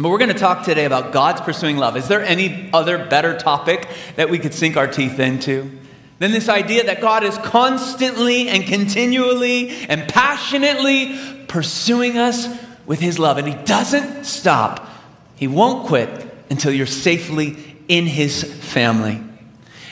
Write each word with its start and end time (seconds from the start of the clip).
But 0.00 0.10
we're 0.10 0.18
going 0.18 0.32
to 0.32 0.38
talk 0.38 0.64
today 0.64 0.84
about 0.84 1.12
God's 1.12 1.40
pursuing 1.40 1.76
love. 1.76 1.96
Is 1.96 2.06
there 2.06 2.22
any 2.22 2.70
other 2.72 3.04
better 3.06 3.36
topic 3.36 3.88
that 4.14 4.30
we 4.30 4.38
could 4.38 4.54
sink 4.54 4.76
our 4.76 4.86
teeth 4.86 5.18
into? 5.18 5.76
Than 6.20 6.30
this 6.30 6.48
idea 6.48 6.84
that 6.84 7.00
God 7.00 7.24
is 7.24 7.36
constantly 7.38 8.48
and 8.48 8.64
continually 8.64 9.70
and 9.88 10.08
passionately 10.08 11.18
pursuing 11.48 12.16
us 12.16 12.46
with 12.86 13.00
His 13.00 13.18
love. 13.18 13.38
And 13.38 13.48
He 13.48 13.54
doesn't 13.64 14.24
stop, 14.24 14.88
He 15.34 15.48
won't 15.48 15.88
quit 15.88 16.08
until 16.48 16.72
you're 16.72 16.86
safely 16.86 17.56
in 17.88 18.06
His 18.06 18.44
family. 18.44 19.20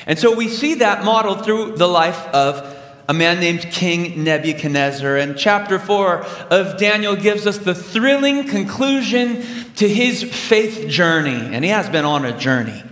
And 0.07 0.21
so 0.21 0.37
we 0.37 0.47
see 0.47 0.75
that 0.75 1.05
modeled 1.05 1.45
through 1.45 1.79
the 1.79 1.89
life 1.89 2.29
of 2.29 2.76
a 3.09 3.15
man 3.15 3.41
named 3.41 3.63
King 3.71 4.25
Nebuchadnezzar. 4.25 5.17
And 5.17 5.37
chapter 5.37 5.79
4 5.79 6.25
of 6.51 6.77
Daniel 6.79 7.17
gives 7.17 7.47
us 7.47 7.59
the 7.59 7.75
thrilling 7.75 8.49
conclusion 8.49 9.45
to 9.77 9.89
his 9.89 10.23
faith 10.23 10.89
journey. 10.89 11.55
And 11.55 11.65
he 11.65 11.71
has 11.71 11.89
been 11.89 12.05
on 12.05 12.25
a 12.25 12.37
journey. 12.37 12.83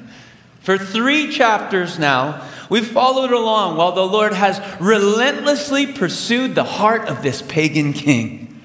For 0.60 0.78
three 0.78 1.30
chapters 1.30 1.98
now, 1.98 2.48
we've 2.70 2.86
followed 2.86 3.32
along 3.32 3.76
while 3.76 3.92
the 3.92 4.06
Lord 4.06 4.32
has 4.32 4.60
relentlessly 4.80 5.86
pursued 5.86 6.54
the 6.54 6.64
heart 6.64 7.08
of 7.08 7.22
this 7.22 7.42
pagan 7.42 7.92
king. 7.92 8.62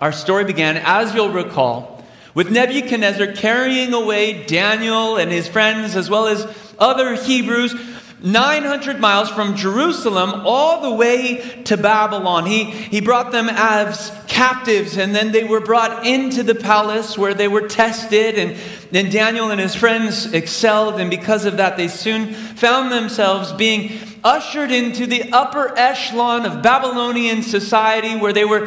Our 0.00 0.12
story 0.12 0.44
began, 0.44 0.76
as 0.76 1.14
you'll 1.14 1.30
recall, 1.30 2.04
with 2.34 2.50
Nebuchadnezzar 2.50 3.32
carrying 3.32 3.94
away 3.94 4.44
Daniel 4.44 5.16
and 5.16 5.30
his 5.30 5.48
friends, 5.48 5.96
as 5.96 6.10
well 6.10 6.26
as 6.26 6.46
other 6.78 7.14
Hebrews 7.14 7.74
900 8.22 8.98
miles 8.98 9.28
from 9.28 9.56
Jerusalem 9.56 10.42
all 10.46 10.80
the 10.80 10.90
way 10.90 11.62
to 11.64 11.76
Babylon. 11.76 12.46
He, 12.46 12.64
he 12.64 13.00
brought 13.02 13.30
them 13.30 13.48
as 13.50 14.10
captives, 14.26 14.96
and 14.96 15.14
then 15.14 15.32
they 15.32 15.44
were 15.44 15.60
brought 15.60 16.06
into 16.06 16.42
the 16.42 16.54
palace 16.54 17.18
where 17.18 17.34
they 17.34 17.48
were 17.48 17.68
tested. 17.68 18.38
And 18.38 18.56
then 18.90 19.10
Daniel 19.10 19.50
and 19.50 19.60
his 19.60 19.74
friends 19.74 20.32
excelled, 20.32 20.98
and 20.98 21.10
because 21.10 21.44
of 21.44 21.58
that, 21.58 21.76
they 21.76 21.88
soon 21.88 22.32
found 22.32 22.90
themselves 22.90 23.52
being 23.52 23.98
ushered 24.24 24.72
into 24.72 25.06
the 25.06 25.30
upper 25.32 25.76
echelon 25.78 26.46
of 26.46 26.62
Babylonian 26.62 27.42
society 27.42 28.16
where 28.16 28.32
they 28.32 28.44
were 28.44 28.66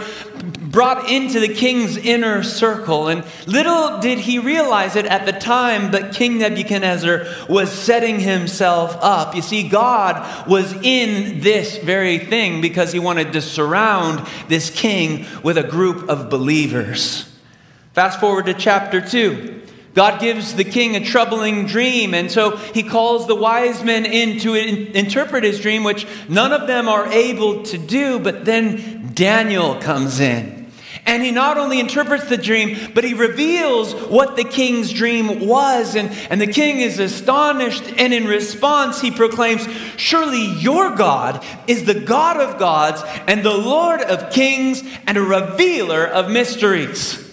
brought 0.72 1.10
into 1.10 1.40
the 1.40 1.54
king's 1.54 1.98
inner 1.98 2.44
circle. 2.44 3.08
And 3.08 3.24
little 3.48 4.00
did 4.00 4.20
he 4.20 4.40
realize 4.40 4.96
it 4.96 5.06
at 5.06 5.26
the 5.26 5.32
time, 5.32 5.92
but 5.92 6.14
King 6.14 6.40
Nebuchadnezzar 6.40 7.26
was 7.48 7.72
setting 7.72 8.20
himself 8.20 8.96
up. 9.02 9.36
You 9.36 9.42
see, 9.42 9.68
God 9.68 10.48
was 10.48 10.74
in 10.84 11.42
this 11.42 11.78
very 11.78 12.20
thing 12.20 12.62
because 12.62 12.92
he 12.92 13.00
wanted 13.00 13.34
to 13.34 13.42
surround 13.42 14.28
this 14.48 14.70
king 14.70 15.26
with 15.44 15.58
a 15.58 15.64
group 15.64 16.08
of 16.10 16.30
believers. 16.30 17.26
Fast 17.94 18.20
forward 18.20 18.46
to 18.46 18.54
chapter 18.54 19.02
2. 19.02 19.64
God 19.96 20.22
gives 20.22 20.54
the 20.54 20.64
king 20.64 20.96
a 20.96 21.04
troubling 21.04 21.66
dream, 21.66 22.14
and 22.14 22.32
so 22.32 22.58
he 22.58 22.84
calls 22.84 23.28
the 23.28 23.36
wise 23.36 23.84
men 23.84 24.06
in 24.06 24.40
to 24.40 24.54
in- 24.54 24.96
interpret 24.96 25.44
his 25.44 25.60
dream, 25.60 25.84
which 25.84 26.06
none 26.30 26.54
of 26.54 26.68
them 26.68 26.88
are 26.88 27.08
able 27.08 27.64
to 27.64 27.78
do. 27.78 28.20
But 28.20 28.46
then 28.46 29.12
Daniel 29.14 29.76
comes 29.82 30.20
in. 30.20 30.59
And 31.10 31.24
he 31.24 31.32
not 31.32 31.58
only 31.58 31.80
interprets 31.80 32.26
the 32.26 32.38
dream, 32.38 32.92
but 32.94 33.04
he 33.04 33.16
reveals 33.16 33.96
what 33.96 34.36
the 34.36 34.44
king's 34.44 34.94
dream 34.94 35.48
was. 35.48 35.96
And, 35.96 36.12
and 36.30 36.40
the 36.40 36.46
king 36.46 36.82
is 36.82 37.00
astonished. 37.00 37.84
And 37.98 38.14
in 38.14 38.26
response, 38.26 39.02
he 39.02 39.10
proclaims, 39.10 39.68
Surely 39.98 40.46
your 40.60 40.96
God 40.96 41.44
is 41.66 41.86
the 41.86 42.00
God 42.00 42.38
of 42.40 42.60
gods 42.60 43.02
and 43.26 43.44
the 43.44 43.58
Lord 43.58 44.02
of 44.02 44.32
kings 44.32 44.84
and 45.08 45.18
a 45.18 45.22
revealer 45.24 46.06
of 46.06 46.30
mysteries. 46.30 47.26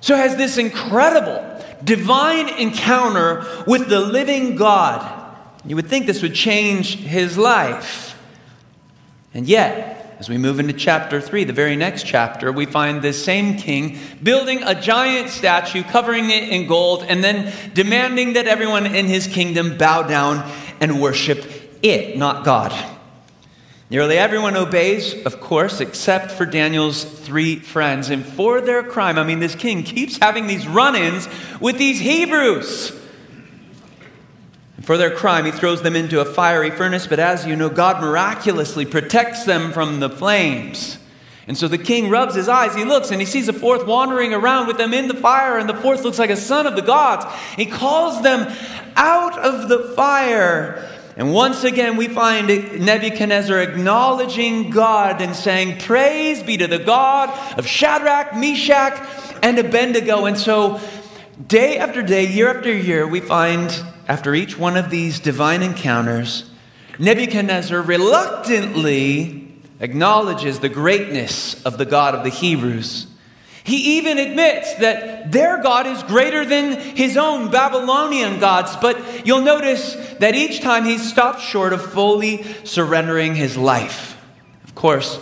So, 0.00 0.14
has 0.14 0.36
this 0.36 0.56
incredible 0.56 1.60
divine 1.82 2.48
encounter 2.50 3.64
with 3.66 3.88
the 3.88 3.98
living 4.00 4.54
God. 4.54 5.36
You 5.66 5.74
would 5.74 5.88
think 5.88 6.06
this 6.06 6.22
would 6.22 6.34
change 6.34 6.98
his 6.98 7.36
life. 7.36 8.16
And 9.34 9.48
yet, 9.48 9.93
as 10.18 10.28
we 10.28 10.38
move 10.38 10.60
into 10.60 10.72
chapter 10.72 11.20
3, 11.20 11.44
the 11.44 11.52
very 11.52 11.76
next 11.76 12.06
chapter, 12.06 12.52
we 12.52 12.66
find 12.66 13.02
this 13.02 13.22
same 13.22 13.56
king 13.56 13.98
building 14.22 14.62
a 14.62 14.80
giant 14.80 15.30
statue, 15.30 15.82
covering 15.82 16.30
it 16.30 16.48
in 16.48 16.66
gold, 16.66 17.04
and 17.08 17.22
then 17.22 17.52
demanding 17.74 18.34
that 18.34 18.46
everyone 18.46 18.86
in 18.86 19.06
his 19.06 19.26
kingdom 19.26 19.76
bow 19.76 20.02
down 20.02 20.50
and 20.80 21.00
worship 21.00 21.44
it, 21.82 22.16
not 22.16 22.44
God. 22.44 22.72
Nearly 23.90 24.16
everyone 24.16 24.56
obeys, 24.56 25.14
of 25.26 25.40
course, 25.40 25.80
except 25.80 26.30
for 26.30 26.46
Daniel's 26.46 27.04
three 27.04 27.56
friends. 27.56 28.08
And 28.10 28.24
for 28.24 28.60
their 28.60 28.82
crime, 28.82 29.18
I 29.18 29.24
mean, 29.24 29.40
this 29.40 29.54
king 29.54 29.82
keeps 29.82 30.16
having 30.18 30.46
these 30.46 30.66
run 30.66 30.96
ins 30.96 31.28
with 31.60 31.76
these 31.76 32.00
Hebrews. 32.00 33.03
For 34.84 34.98
their 34.98 35.10
crime, 35.10 35.46
he 35.46 35.50
throws 35.50 35.80
them 35.80 35.96
into 35.96 36.20
a 36.20 36.26
fiery 36.26 36.70
furnace, 36.70 37.06
but 37.06 37.18
as 37.18 37.46
you 37.46 37.56
know, 37.56 37.70
God 37.70 38.02
miraculously 38.02 38.84
protects 38.84 39.44
them 39.44 39.72
from 39.72 39.98
the 39.98 40.10
flames. 40.10 40.98
And 41.46 41.56
so 41.56 41.68
the 41.68 41.78
king 41.78 42.10
rubs 42.10 42.34
his 42.34 42.50
eyes, 42.50 42.74
he 42.74 42.84
looks, 42.84 43.10
and 43.10 43.18
he 43.18 43.26
sees 43.26 43.48
a 43.48 43.54
fourth 43.54 43.86
wandering 43.86 44.34
around 44.34 44.66
with 44.66 44.76
them 44.76 44.92
in 44.92 45.08
the 45.08 45.14
fire, 45.14 45.56
and 45.56 45.66
the 45.70 45.74
fourth 45.74 46.04
looks 46.04 46.18
like 46.18 46.28
a 46.28 46.36
son 46.36 46.66
of 46.66 46.76
the 46.76 46.82
gods. 46.82 47.24
He 47.56 47.64
calls 47.64 48.22
them 48.22 48.54
out 48.94 49.38
of 49.38 49.70
the 49.70 49.94
fire. 49.96 50.86
And 51.16 51.32
once 51.32 51.64
again, 51.64 51.96
we 51.96 52.08
find 52.08 52.48
Nebuchadnezzar 52.48 53.58
acknowledging 53.60 54.68
God 54.68 55.22
and 55.22 55.34
saying, 55.34 55.80
Praise 55.80 56.42
be 56.42 56.58
to 56.58 56.66
the 56.66 56.78
God 56.78 57.30
of 57.58 57.66
Shadrach, 57.66 58.34
Meshach, 58.36 59.00
and 59.42 59.58
Abednego. 59.58 60.26
And 60.26 60.36
so, 60.36 60.78
day 61.46 61.78
after 61.78 62.02
day, 62.02 62.26
year 62.26 62.54
after 62.54 62.70
year, 62.70 63.06
we 63.06 63.20
find 63.20 63.70
after 64.06 64.34
each 64.34 64.58
one 64.58 64.76
of 64.76 64.90
these 64.90 65.20
divine 65.20 65.62
encounters, 65.62 66.50
Nebuchadnezzar 66.98 67.80
reluctantly 67.82 69.52
acknowledges 69.80 70.60
the 70.60 70.68
greatness 70.68 71.62
of 71.64 71.78
the 71.78 71.84
God 71.84 72.14
of 72.14 72.24
the 72.24 72.30
Hebrews. 72.30 73.06
He 73.64 73.98
even 73.98 74.18
admits 74.18 74.74
that 74.74 75.32
their 75.32 75.62
God 75.62 75.86
is 75.86 76.02
greater 76.02 76.44
than 76.44 76.78
his 76.96 77.16
own 77.16 77.50
Babylonian 77.50 78.38
gods, 78.38 78.76
but 78.76 79.26
you'll 79.26 79.40
notice 79.40 79.94
that 80.20 80.34
each 80.34 80.60
time 80.60 80.84
he 80.84 80.98
stops 80.98 81.42
short 81.42 81.72
of 81.72 81.92
fully 81.92 82.42
surrendering 82.64 83.34
his 83.34 83.56
life. 83.56 84.22
Of 84.64 84.74
course, 84.74 85.18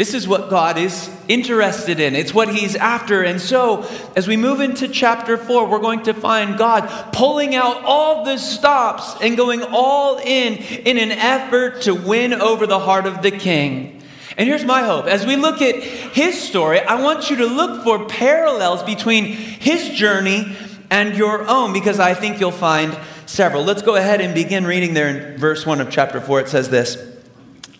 this 0.00 0.14
is 0.14 0.26
what 0.26 0.48
God 0.48 0.78
is 0.78 1.10
interested 1.28 2.00
in. 2.00 2.16
It's 2.16 2.32
what 2.32 2.48
He's 2.48 2.74
after. 2.74 3.22
And 3.22 3.38
so, 3.38 3.86
as 4.16 4.26
we 4.26 4.38
move 4.38 4.62
into 4.62 4.88
chapter 4.88 5.36
4, 5.36 5.68
we're 5.68 5.78
going 5.78 6.04
to 6.04 6.14
find 6.14 6.56
God 6.56 7.12
pulling 7.12 7.54
out 7.54 7.84
all 7.84 8.24
the 8.24 8.38
stops 8.38 9.14
and 9.20 9.36
going 9.36 9.62
all 9.62 10.16
in 10.16 10.54
in 10.54 10.96
an 10.96 11.12
effort 11.12 11.82
to 11.82 11.94
win 11.94 12.32
over 12.32 12.66
the 12.66 12.78
heart 12.78 13.04
of 13.04 13.20
the 13.20 13.30
king. 13.30 14.02
And 14.38 14.48
here's 14.48 14.64
my 14.64 14.84
hope. 14.84 15.04
As 15.04 15.26
we 15.26 15.36
look 15.36 15.60
at 15.60 15.74
his 15.82 16.40
story, 16.40 16.80
I 16.80 17.02
want 17.02 17.28
you 17.28 17.36
to 17.36 17.46
look 17.46 17.84
for 17.84 18.06
parallels 18.06 18.82
between 18.82 19.24
his 19.26 19.90
journey 19.90 20.56
and 20.90 21.14
your 21.14 21.46
own 21.46 21.74
because 21.74 22.00
I 22.00 22.14
think 22.14 22.40
you'll 22.40 22.52
find 22.52 22.98
several. 23.26 23.64
Let's 23.64 23.82
go 23.82 23.96
ahead 23.96 24.22
and 24.22 24.32
begin 24.32 24.64
reading 24.66 24.94
there 24.94 25.08
in 25.08 25.36
verse 25.36 25.66
1 25.66 25.78
of 25.78 25.90
chapter 25.90 26.22
4. 26.22 26.40
It 26.40 26.48
says 26.48 26.70
this 26.70 26.96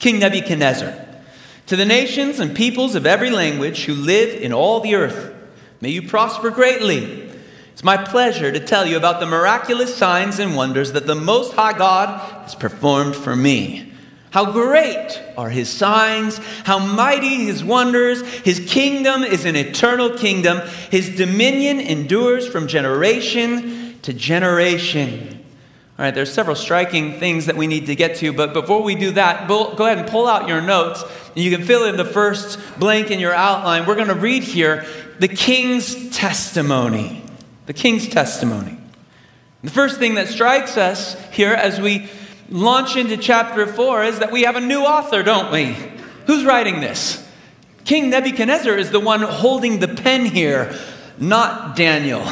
King 0.01 0.19
Nebuchadnezzar, 0.19 1.07
to 1.71 1.77
the 1.77 1.85
nations 1.85 2.41
and 2.41 2.57
peoples 2.57 2.97
of 2.97 3.07
every 3.07 3.31
language 3.31 3.85
who 3.85 3.95
live 3.95 4.43
in 4.43 4.53
all 4.53 4.81
the 4.81 4.97
earth, 4.97 5.33
may 5.81 5.89
you 5.89 6.03
prosper 6.03 6.51
greatly. 6.51 7.31
It's 7.73 7.85
my 7.85 7.97
pleasure 7.97 8.51
to 8.51 8.59
tell 8.59 8.85
you 8.85 8.97
about 8.97 9.21
the 9.21 9.27
miraculous 9.27 9.95
signs 9.95 10.41
and 10.41 10.57
wonders 10.57 10.91
that 10.95 11.07
the 11.07 11.15
Most 11.15 11.53
High 11.53 11.79
God 11.79 12.43
has 12.43 12.57
performed 12.57 13.15
for 13.15 13.37
me. 13.37 13.93
How 14.31 14.51
great 14.51 15.23
are 15.39 15.49
his 15.49 15.69
signs, 15.69 16.39
how 16.65 16.81
mighty 16.81 17.45
his 17.45 17.63
wonders. 17.63 18.21
His 18.41 18.59
kingdom 18.67 19.23
is 19.23 19.45
an 19.45 19.55
eternal 19.55 20.11
kingdom. 20.19 20.63
His 20.91 21.15
dominion 21.15 21.79
endures 21.79 22.49
from 22.49 22.67
generation 22.67 24.01
to 24.03 24.13
generation. 24.13 25.40
All 26.01 26.05
right, 26.05 26.15
there's 26.15 26.33
several 26.33 26.57
striking 26.57 27.21
things 27.21 27.45
that 27.45 27.57
we 27.57 27.67
need 27.67 27.85
to 27.85 27.95
get 27.95 28.17
to, 28.21 28.33
but 28.33 28.55
before 28.55 28.83
we 28.83 28.95
do 28.95 29.11
that, 29.11 29.47
go 29.47 29.67
ahead 29.67 29.99
and 29.99 30.09
pull 30.09 30.27
out 30.27 30.49
your 30.49 30.63
notes. 30.63 31.05
And 31.35 31.45
you 31.45 31.55
can 31.55 31.67
fill 31.67 31.85
in 31.85 31.99
the 31.99 32.07
first 32.07 32.59
blank 32.79 33.11
in 33.11 33.21
your 33.21 33.35
outline. 33.35 33.85
We're 33.85 33.97
going 33.97 34.09
to 34.09 34.15
read 34.15 34.43
here 34.43 34.87
the 35.19 35.29
king's 35.29 36.09
testimony. 36.17 37.23
The 37.67 37.75
king's 37.75 38.09
testimony. 38.09 38.79
The 39.63 39.71
first 39.71 39.99
thing 39.99 40.15
that 40.15 40.29
strikes 40.29 40.79
us 40.79 41.23
here 41.33 41.53
as 41.53 41.79
we 41.79 42.09
launch 42.49 42.97
into 42.97 43.19
chapter 43.19 43.67
4 43.67 44.05
is 44.05 44.21
that 44.21 44.33
we 44.33 44.45
have 44.45 44.57
a 44.57 44.61
new 44.63 44.81
author, 44.81 45.23
don't 45.23 45.53
we? 45.53 45.77
Who's 46.27 46.47
writing 46.47 46.81
this? 46.81 47.29
King 47.85 48.09
Nebuchadnezzar 48.09 48.75
is 48.75 48.91
the 48.91 49.01
one 49.01 49.21
holding 49.21 49.81
the 49.81 49.89
pen 49.89 50.25
here, 50.25 50.75
not 51.19 51.77
Daniel. 51.77 52.27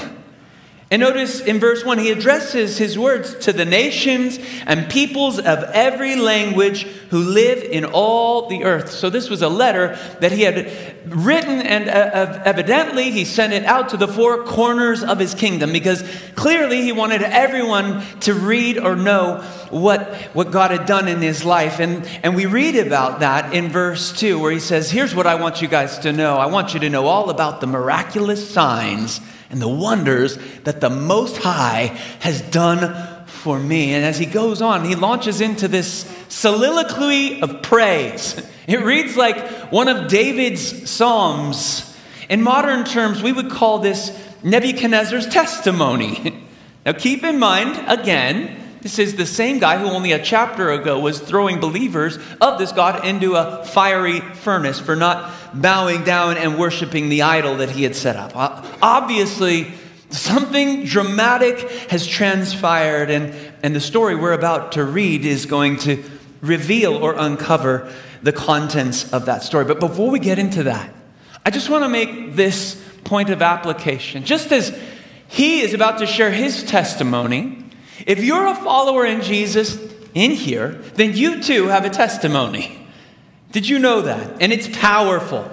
And 0.91 1.01
notice 1.01 1.41
in 1.41 1.61
verse 1.61 1.85
1, 1.85 1.99
he 1.99 2.11
addresses 2.11 2.79
his 2.79 2.99
words 2.99 3.35
to 3.45 3.53
the 3.53 3.67
nations 3.67 4.39
and 4.65 4.91
peoples 4.91 5.39
of 5.39 5.63
every 5.75 6.17
language 6.17 6.85
who 7.11 7.19
live 7.19 7.63
in 7.63 7.85
all 7.85 8.49
the 8.49 8.65
earth. 8.65 8.91
So 8.91 9.11
this 9.11 9.29
was 9.29 9.43
a 9.43 9.51
letter 9.51 9.99
that 10.21 10.33
he 10.33 10.43
had 10.43 10.73
written, 11.05 11.61
and 11.61 11.91
uh, 11.91 12.43
evidently 12.47 13.11
he 13.11 13.27
sent 13.27 13.53
it 13.53 13.67
out 13.67 13.91
to 13.91 13.99
the 13.99 14.09
four 14.09 14.45
corners 14.45 15.03
of 15.03 15.19
his 15.19 15.35
kingdom 15.35 15.73
because 15.73 16.03
clearly 16.37 16.81
he 16.81 16.93
wanted 16.93 17.23
everyone 17.23 18.03
to 18.21 18.33
read 18.33 18.79
or 18.79 18.97
know 18.97 19.43
what, 19.69 20.15
what 20.33 20.51
God 20.51 20.71
had 20.71 20.87
done 20.87 21.07
in 21.07 21.21
his 21.21 21.45
life. 21.45 21.81
And, 21.81 22.07
and 22.23 22.35
we 22.35 22.47
read 22.47 22.77
about 22.77 23.21
that 23.21 23.53
in 23.53 23.69
verse 23.69 24.19
2, 24.19 24.39
where 24.39 24.53
he 24.53 24.61
says, 24.61 24.91
Here's 24.91 25.15
what 25.15 25.27
I 25.27 25.35
want 25.35 25.61
you 25.61 25.69
guys 25.69 25.99
to 25.99 26.15
know 26.15 26.39
I 26.39 26.47
want 26.47 26.73
you 26.73 26.81
to 26.81 26.89
know 26.89 27.09
all 27.09 27.29
about 27.29 27.61
the 27.61 27.67
miraculous 27.67 28.51
signs 28.51 29.21
and 29.51 29.61
the 29.61 29.69
wonders 29.69 30.39
that 30.65 30.81
the 30.81 30.91
Most 30.91 31.39
High 31.39 31.97
has 32.21 32.41
done 32.43 33.25
for 33.27 33.59
me. 33.59 33.95
And 33.95 34.05
as 34.05 34.19
he 34.19 34.27
goes 34.27 34.61
on, 34.61 34.85
he 34.85 34.95
launches 34.95 35.41
into 35.41 35.69
this 35.69 36.13
soliloquy 36.29 37.41
of 37.41 37.63
praise. 37.63 38.41
It 38.69 38.85
reads 38.85 39.17
like 39.17 39.73
one 39.73 39.89
of 39.89 40.09
David's 40.09 40.91
Psalms. 40.91 41.97
In 42.29 42.43
modern 42.43 42.85
terms, 42.85 43.23
we 43.23 43.33
would 43.33 43.51
call 43.51 43.79
this 43.79 44.13
Nebuchadnezzar's 44.43 45.27
testimony. 45.27 46.45
Now, 46.87 46.93
keep 46.93 47.23
in 47.23 47.39
mind, 47.39 47.85
again, 47.87 48.58
this 48.81 48.99
is 48.99 49.17
the 49.17 49.27
same 49.27 49.59
guy 49.59 49.79
who 49.79 49.87
only 49.87 50.13
a 50.13 50.23
chapter 50.23 50.71
ago 50.71 51.01
was 51.01 51.19
throwing 51.19 51.59
believers 51.59 52.19
of 52.41 52.59
this 52.59 52.73
God 52.73 53.05
into 53.05 53.35
a 53.35 53.65
fiery 53.65 54.21
furnace 54.21 54.79
for 54.79 54.95
not 54.95 55.35
bowing 55.53 56.05
down 56.05 56.37
and 56.37 56.59
worshiping 56.59 57.09
the 57.09 57.23
idol 57.23 57.57
that 57.57 57.71
he 57.71 57.83
had 57.83 57.97
set 57.97 58.17
up. 58.17 58.33
Obviously, 58.81 59.73
something 60.11 60.85
dramatic 60.85 61.59
has 61.91 62.07
transpired, 62.07 63.11
and, 63.11 63.35
and 63.63 63.75
the 63.75 63.81
story 63.81 64.15
we're 64.15 64.33
about 64.33 64.73
to 64.73 64.85
read 64.85 65.25
is 65.25 65.47
going 65.47 65.77
to 65.79 66.03
reveal 66.41 66.95
or 66.95 67.15
uncover 67.15 67.93
the 68.23 68.33
contents 68.33 69.13
of 69.13 69.27
that 69.27 69.43
story. 69.43 69.65
But 69.65 69.81
before 69.81 70.11
we 70.11 70.19
get 70.19 70.39
into 70.39 70.65
that, 70.65 70.93
I 71.45 71.51
just 71.51 71.69
want 71.69 71.85
to 71.85 71.89
make 71.89 72.37
this 72.37 72.83
point 73.05 73.31
of 73.31 73.43
application. 73.43 74.25
Just 74.25 74.53
as 74.53 74.79
he 75.29 75.61
is 75.61 75.75
about 75.75 75.99
to 75.99 76.07
share 76.07 76.31
his 76.31 76.63
testimony, 76.65 77.65
if 78.09 78.25
you're 78.25 78.47
a 78.47 78.55
follower 78.55 79.05
in 79.05 79.21
Jesus 79.21 79.79
in 80.15 80.31
here, 80.31 80.71
then 80.95 81.15
you 81.15 81.43
too 81.43 81.67
have 81.69 81.85
a 81.85 81.91
testimony. 81.91 82.89
Did 83.53 83.69
you 83.69 83.79
know 83.79 84.01
that? 84.01 84.41
And 84.41 84.51
it's 84.51 84.67
powerful. 84.79 85.49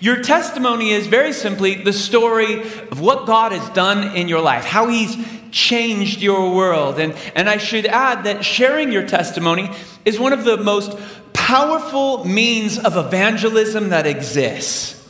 Your 0.00 0.22
testimony 0.22 0.90
is 0.90 1.06
very 1.06 1.32
simply 1.32 1.76
the 1.76 1.94
story 1.94 2.60
of 2.60 3.00
what 3.00 3.26
God 3.26 3.52
has 3.52 3.66
done 3.70 4.14
in 4.14 4.28
your 4.28 4.42
life, 4.42 4.66
how 4.66 4.88
He's 4.88 5.16
changed 5.50 6.20
your 6.20 6.54
world. 6.54 6.98
And, 6.98 7.14
and 7.34 7.48
I 7.48 7.56
should 7.56 7.86
add 7.86 8.24
that 8.24 8.44
sharing 8.44 8.92
your 8.92 9.06
testimony 9.06 9.70
is 10.04 10.18
one 10.18 10.34
of 10.34 10.44
the 10.44 10.58
most 10.58 10.98
powerful 11.32 12.26
means 12.26 12.78
of 12.78 12.98
evangelism 12.98 13.88
that 13.88 14.06
exists. 14.06 15.08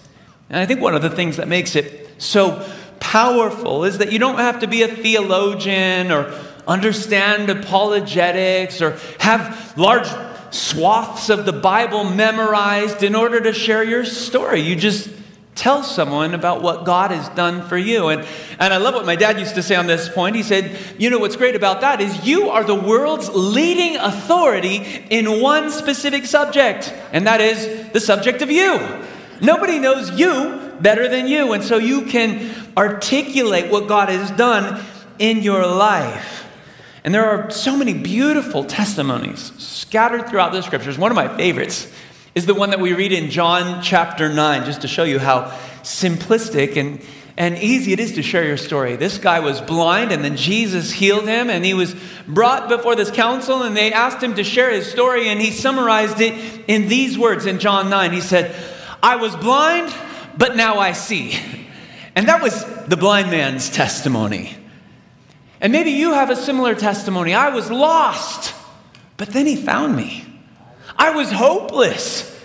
And 0.48 0.58
I 0.58 0.66
think 0.66 0.80
one 0.80 0.94
of 0.94 1.02
the 1.02 1.10
things 1.10 1.38
that 1.38 1.48
makes 1.48 1.74
it 1.74 2.08
so 2.18 2.64
powerful 3.00 3.84
is 3.84 3.98
that 3.98 4.12
you 4.12 4.20
don't 4.20 4.38
have 4.38 4.60
to 4.60 4.68
be 4.68 4.82
a 4.82 4.88
theologian 4.88 6.12
or 6.12 6.32
understand 6.66 7.50
apologetics 7.50 8.80
or 8.80 8.98
have 9.18 9.76
large 9.76 10.08
swaths 10.50 11.30
of 11.30 11.46
the 11.46 11.52
Bible 11.52 12.04
memorized 12.04 13.02
in 13.02 13.14
order 13.14 13.40
to 13.40 13.52
share 13.52 13.82
your 13.82 14.04
story. 14.04 14.60
You 14.60 14.76
just 14.76 15.10
tell 15.54 15.82
someone 15.82 16.34
about 16.34 16.62
what 16.62 16.84
God 16.84 17.10
has 17.10 17.28
done 17.30 17.62
for 17.62 17.76
you. 17.76 18.08
And, 18.08 18.26
and 18.58 18.74
I 18.74 18.76
love 18.78 18.94
what 18.94 19.06
my 19.06 19.16
dad 19.16 19.38
used 19.38 19.54
to 19.54 19.62
say 19.62 19.76
on 19.76 19.86
this 19.86 20.08
point. 20.08 20.36
He 20.36 20.42
said, 20.42 20.76
You 20.98 21.10
know, 21.10 21.18
what's 21.18 21.36
great 21.36 21.54
about 21.54 21.80
that 21.80 22.00
is 22.00 22.26
you 22.26 22.50
are 22.50 22.64
the 22.64 22.74
world's 22.74 23.28
leading 23.30 23.96
authority 23.96 25.04
in 25.10 25.40
one 25.40 25.70
specific 25.70 26.26
subject, 26.26 26.92
and 27.12 27.26
that 27.26 27.40
is 27.40 27.90
the 27.92 28.00
subject 28.00 28.42
of 28.42 28.50
you. 28.50 28.80
Nobody 29.40 29.78
knows 29.78 30.18
you 30.18 30.72
better 30.80 31.08
than 31.08 31.26
you, 31.26 31.52
and 31.52 31.62
so 31.62 31.78
you 31.78 32.02
can 32.02 32.54
articulate 32.76 33.70
what 33.70 33.88
God 33.88 34.08
has 34.08 34.30
done 34.32 34.84
in 35.18 35.42
your 35.42 35.66
life. 35.66 36.43
And 37.04 37.14
there 37.14 37.26
are 37.26 37.50
so 37.50 37.76
many 37.76 37.92
beautiful 37.92 38.64
testimonies 38.64 39.52
scattered 39.58 40.26
throughout 40.26 40.52
the 40.52 40.62
scriptures. 40.62 40.96
One 40.96 41.10
of 41.10 41.16
my 41.16 41.28
favorites 41.36 41.92
is 42.34 42.46
the 42.46 42.54
one 42.54 42.70
that 42.70 42.80
we 42.80 42.94
read 42.94 43.12
in 43.12 43.30
John 43.30 43.82
chapter 43.82 44.32
9, 44.32 44.64
just 44.64 44.80
to 44.80 44.88
show 44.88 45.04
you 45.04 45.18
how 45.18 45.56
simplistic 45.82 46.78
and, 46.78 47.02
and 47.36 47.58
easy 47.58 47.92
it 47.92 48.00
is 48.00 48.14
to 48.14 48.22
share 48.22 48.44
your 48.44 48.56
story. 48.56 48.96
This 48.96 49.18
guy 49.18 49.40
was 49.40 49.60
blind, 49.60 50.12
and 50.12 50.24
then 50.24 50.38
Jesus 50.38 50.90
healed 50.90 51.28
him, 51.28 51.50
and 51.50 51.62
he 51.62 51.74
was 51.74 51.94
brought 52.26 52.70
before 52.70 52.96
this 52.96 53.10
council, 53.10 53.62
and 53.62 53.76
they 53.76 53.92
asked 53.92 54.22
him 54.22 54.34
to 54.36 54.42
share 54.42 54.70
his 54.70 54.90
story, 54.90 55.28
and 55.28 55.38
he 55.40 55.50
summarized 55.50 56.22
it 56.22 56.34
in 56.66 56.88
these 56.88 57.18
words 57.18 57.44
in 57.44 57.58
John 57.58 57.90
9. 57.90 58.12
He 58.12 58.22
said, 58.22 58.56
I 59.02 59.16
was 59.16 59.36
blind, 59.36 59.94
but 60.38 60.56
now 60.56 60.78
I 60.78 60.92
see. 60.92 61.38
And 62.16 62.28
that 62.28 62.42
was 62.42 62.64
the 62.86 62.96
blind 62.96 63.30
man's 63.30 63.68
testimony. 63.68 64.56
And 65.64 65.72
maybe 65.72 65.92
you 65.92 66.12
have 66.12 66.28
a 66.28 66.36
similar 66.36 66.74
testimony. 66.74 67.32
I 67.32 67.48
was 67.48 67.70
lost, 67.70 68.54
but 69.16 69.28
then 69.28 69.46
he 69.46 69.56
found 69.56 69.96
me. 69.96 70.26
I 70.94 71.12
was 71.12 71.32
hopeless, 71.32 72.38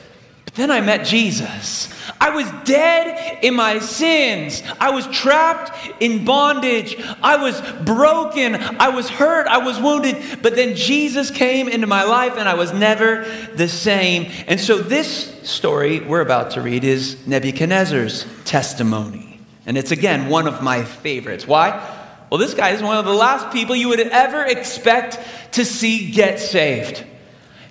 but 0.45 0.53
then 0.53 0.71
I 0.71 0.79
met 0.79 1.05
Jesus. 1.05 1.93
I 2.21 2.29
was 2.29 2.49
dead 2.63 3.43
in 3.43 3.55
my 3.55 3.79
sins. 3.79 4.63
I 4.79 4.91
was 4.91 5.05
trapped 5.07 6.01
in 6.01 6.23
bondage. 6.23 6.95
I 7.21 7.35
was 7.35 7.59
broken. 7.83 8.55
I 8.55 8.87
was 8.87 9.09
hurt. 9.09 9.47
I 9.47 9.57
was 9.57 9.77
wounded. 9.81 10.41
But 10.41 10.55
then 10.55 10.77
Jesus 10.77 11.29
came 11.29 11.67
into 11.67 11.87
my 11.87 12.03
life 12.03 12.37
and 12.37 12.47
I 12.47 12.53
was 12.53 12.71
never 12.71 13.25
the 13.53 13.67
same. 13.67 14.31
And 14.47 14.61
so, 14.61 14.77
this 14.77 15.37
story 15.43 15.99
we're 15.99 16.21
about 16.21 16.51
to 16.51 16.61
read 16.61 16.85
is 16.85 17.27
Nebuchadnezzar's 17.27 18.25
testimony. 18.45 19.41
And 19.65 19.77
it's 19.77 19.91
again 19.91 20.29
one 20.29 20.47
of 20.47 20.63
my 20.63 20.85
favorites. 20.85 21.45
Why? 21.45 21.97
Well, 22.29 22.39
this 22.39 22.53
guy 22.53 22.69
is 22.69 22.81
one 22.81 22.97
of 22.97 23.05
the 23.05 23.13
last 23.13 23.51
people 23.51 23.75
you 23.75 23.89
would 23.89 23.99
ever 23.99 24.43
expect 24.43 25.19
to 25.53 25.65
see 25.65 26.11
get 26.11 26.39
saved. 26.39 27.03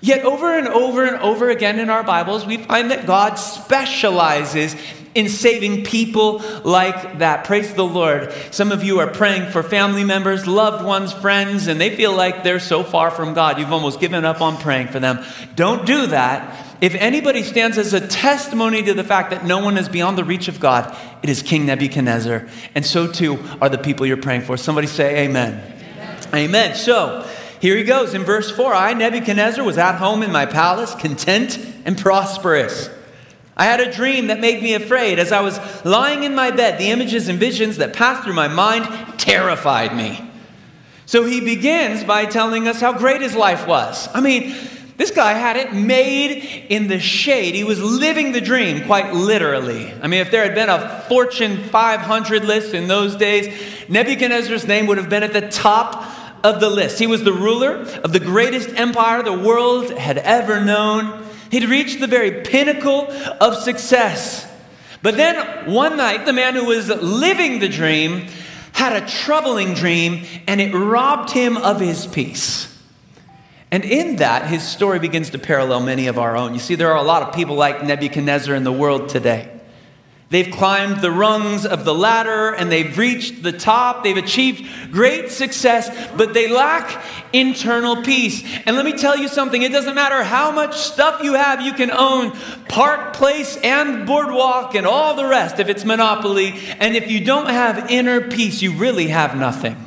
Yet, 0.00 0.24
over 0.24 0.56
and 0.56 0.68
over 0.68 1.04
and 1.04 1.16
over 1.16 1.50
again 1.50 1.80
in 1.80 1.90
our 1.90 2.04
Bibles, 2.04 2.46
we 2.46 2.58
find 2.58 2.90
that 2.92 3.06
God 3.06 3.34
specializes 3.34 4.76
in 5.14 5.28
saving 5.28 5.84
people 5.84 6.42
like 6.64 7.18
that. 7.18 7.44
Praise 7.44 7.74
the 7.74 7.84
Lord. 7.84 8.32
Some 8.50 8.72
of 8.72 8.84
you 8.84 9.00
are 9.00 9.06
praying 9.06 9.50
for 9.50 9.62
family 9.62 10.04
members, 10.04 10.46
loved 10.46 10.84
ones, 10.84 11.12
friends, 11.12 11.66
and 11.66 11.80
they 11.80 11.94
feel 11.94 12.14
like 12.14 12.44
they're 12.44 12.60
so 12.60 12.82
far 12.82 13.10
from 13.10 13.34
God, 13.34 13.58
you've 13.58 13.72
almost 13.72 14.00
given 14.00 14.24
up 14.24 14.40
on 14.40 14.56
praying 14.58 14.88
for 14.88 15.00
them. 15.00 15.24
Don't 15.54 15.86
do 15.86 16.06
that. 16.08 16.66
If 16.80 16.94
anybody 16.94 17.42
stands 17.42 17.76
as 17.76 17.92
a 17.92 18.06
testimony 18.06 18.82
to 18.84 18.94
the 18.94 19.02
fact 19.02 19.30
that 19.30 19.44
no 19.44 19.64
one 19.64 19.76
is 19.76 19.88
beyond 19.88 20.16
the 20.16 20.24
reach 20.24 20.46
of 20.46 20.60
God, 20.60 20.96
it 21.22 21.28
is 21.28 21.42
King 21.42 21.66
Nebuchadnezzar. 21.66 22.46
And 22.74 22.86
so 22.86 23.10
too 23.10 23.38
are 23.60 23.68
the 23.68 23.78
people 23.78 24.06
you're 24.06 24.16
praying 24.16 24.42
for. 24.42 24.56
Somebody 24.56 24.86
say, 24.86 25.24
Amen. 25.24 25.60
Amen. 25.98 26.34
amen. 26.34 26.76
So, 26.76 27.28
here 27.60 27.76
he 27.76 27.82
goes 27.82 28.14
in 28.14 28.22
verse 28.22 28.50
4 28.50 28.72
I, 28.72 28.94
Nebuchadnezzar, 28.94 29.64
was 29.64 29.78
at 29.78 29.96
home 29.96 30.22
in 30.22 30.30
my 30.30 30.46
palace, 30.46 30.94
content 30.94 31.58
and 31.84 31.98
prosperous. 31.98 32.88
I 33.58 33.64
had 33.64 33.80
a 33.80 33.92
dream 33.92 34.28
that 34.28 34.38
made 34.38 34.62
me 34.62 34.74
afraid. 34.74 35.18
As 35.18 35.32
I 35.32 35.40
was 35.40 35.58
lying 35.84 36.22
in 36.22 36.34
my 36.34 36.52
bed, 36.52 36.78
the 36.78 36.90
images 36.90 37.28
and 37.28 37.38
visions 37.38 37.78
that 37.78 37.92
passed 37.92 38.22
through 38.22 38.34
my 38.34 38.48
mind 38.48 38.86
terrified 39.18 39.96
me. 39.96 40.24
So 41.06 41.24
he 41.24 41.40
begins 41.40 42.04
by 42.04 42.26
telling 42.26 42.68
us 42.68 42.80
how 42.80 42.92
great 42.96 43.20
his 43.20 43.34
life 43.34 43.66
was. 43.66 44.08
I 44.14 44.20
mean, 44.20 44.54
this 44.96 45.10
guy 45.10 45.32
had 45.32 45.56
it 45.56 45.72
made 45.72 46.66
in 46.68 46.88
the 46.88 47.00
shade. 47.00 47.54
He 47.54 47.64
was 47.64 47.80
living 47.80 48.32
the 48.32 48.40
dream, 48.40 48.84
quite 48.84 49.14
literally. 49.14 49.92
I 50.02 50.06
mean, 50.06 50.20
if 50.20 50.30
there 50.30 50.42
had 50.42 50.54
been 50.54 50.68
a 50.68 51.04
Fortune 51.08 51.64
500 51.64 52.44
list 52.44 52.74
in 52.74 52.88
those 52.88 53.16
days, 53.16 53.48
Nebuchadnezzar's 53.88 54.66
name 54.66 54.86
would 54.86 54.98
have 54.98 55.08
been 55.08 55.22
at 55.22 55.32
the 55.32 55.48
top 55.48 56.04
of 56.44 56.60
the 56.60 56.68
list. 56.68 56.98
He 56.98 57.06
was 57.06 57.24
the 57.24 57.32
ruler 57.32 57.76
of 58.04 58.12
the 58.12 58.20
greatest 58.20 58.70
empire 58.70 59.22
the 59.22 59.32
world 59.32 59.90
had 59.92 60.18
ever 60.18 60.64
known. 60.64 61.27
He'd 61.50 61.68
reached 61.68 62.00
the 62.00 62.06
very 62.06 62.42
pinnacle 62.42 63.10
of 63.40 63.56
success. 63.56 64.46
But 65.02 65.16
then 65.16 65.72
one 65.72 65.96
night, 65.96 66.26
the 66.26 66.32
man 66.32 66.54
who 66.54 66.64
was 66.64 66.88
living 66.88 67.60
the 67.60 67.68
dream 67.68 68.26
had 68.72 69.00
a 69.00 69.06
troubling 69.06 69.74
dream 69.74 70.24
and 70.46 70.60
it 70.60 70.74
robbed 70.74 71.30
him 71.30 71.56
of 71.56 71.80
his 71.80 72.06
peace. 72.06 72.66
And 73.70 73.84
in 73.84 74.16
that, 74.16 74.46
his 74.48 74.66
story 74.66 74.98
begins 74.98 75.30
to 75.30 75.38
parallel 75.38 75.80
many 75.80 76.06
of 76.06 76.18
our 76.18 76.36
own. 76.36 76.54
You 76.54 76.60
see, 76.60 76.74
there 76.74 76.90
are 76.90 76.96
a 76.96 77.02
lot 77.02 77.22
of 77.22 77.34
people 77.34 77.54
like 77.54 77.84
Nebuchadnezzar 77.84 78.54
in 78.54 78.64
the 78.64 78.72
world 78.72 79.08
today. 79.08 79.57
They've 80.30 80.50
climbed 80.50 81.00
the 81.00 81.10
rungs 81.10 81.64
of 81.64 81.86
the 81.86 81.94
ladder 81.94 82.52
and 82.52 82.70
they've 82.70 82.98
reached 82.98 83.42
the 83.42 83.52
top. 83.52 84.04
They've 84.04 84.16
achieved 84.16 84.92
great 84.92 85.30
success, 85.30 85.88
but 86.18 86.34
they 86.34 86.48
lack 86.48 87.02
internal 87.32 88.02
peace. 88.02 88.42
And 88.66 88.76
let 88.76 88.84
me 88.84 88.92
tell 88.92 89.16
you 89.16 89.28
something 89.28 89.62
it 89.62 89.72
doesn't 89.72 89.94
matter 89.94 90.22
how 90.22 90.50
much 90.50 90.76
stuff 90.76 91.22
you 91.22 91.32
have, 91.32 91.62
you 91.62 91.72
can 91.72 91.90
own 91.90 92.32
Park 92.68 93.14
Place 93.14 93.56
and 93.62 94.06
Boardwalk 94.06 94.74
and 94.74 94.86
all 94.86 95.14
the 95.14 95.26
rest 95.26 95.60
if 95.60 95.70
it's 95.70 95.86
Monopoly. 95.86 96.52
And 96.78 96.94
if 96.94 97.10
you 97.10 97.24
don't 97.24 97.48
have 97.48 97.90
inner 97.90 98.20
peace, 98.20 98.60
you 98.60 98.74
really 98.74 99.06
have 99.06 99.34
nothing. 99.34 99.82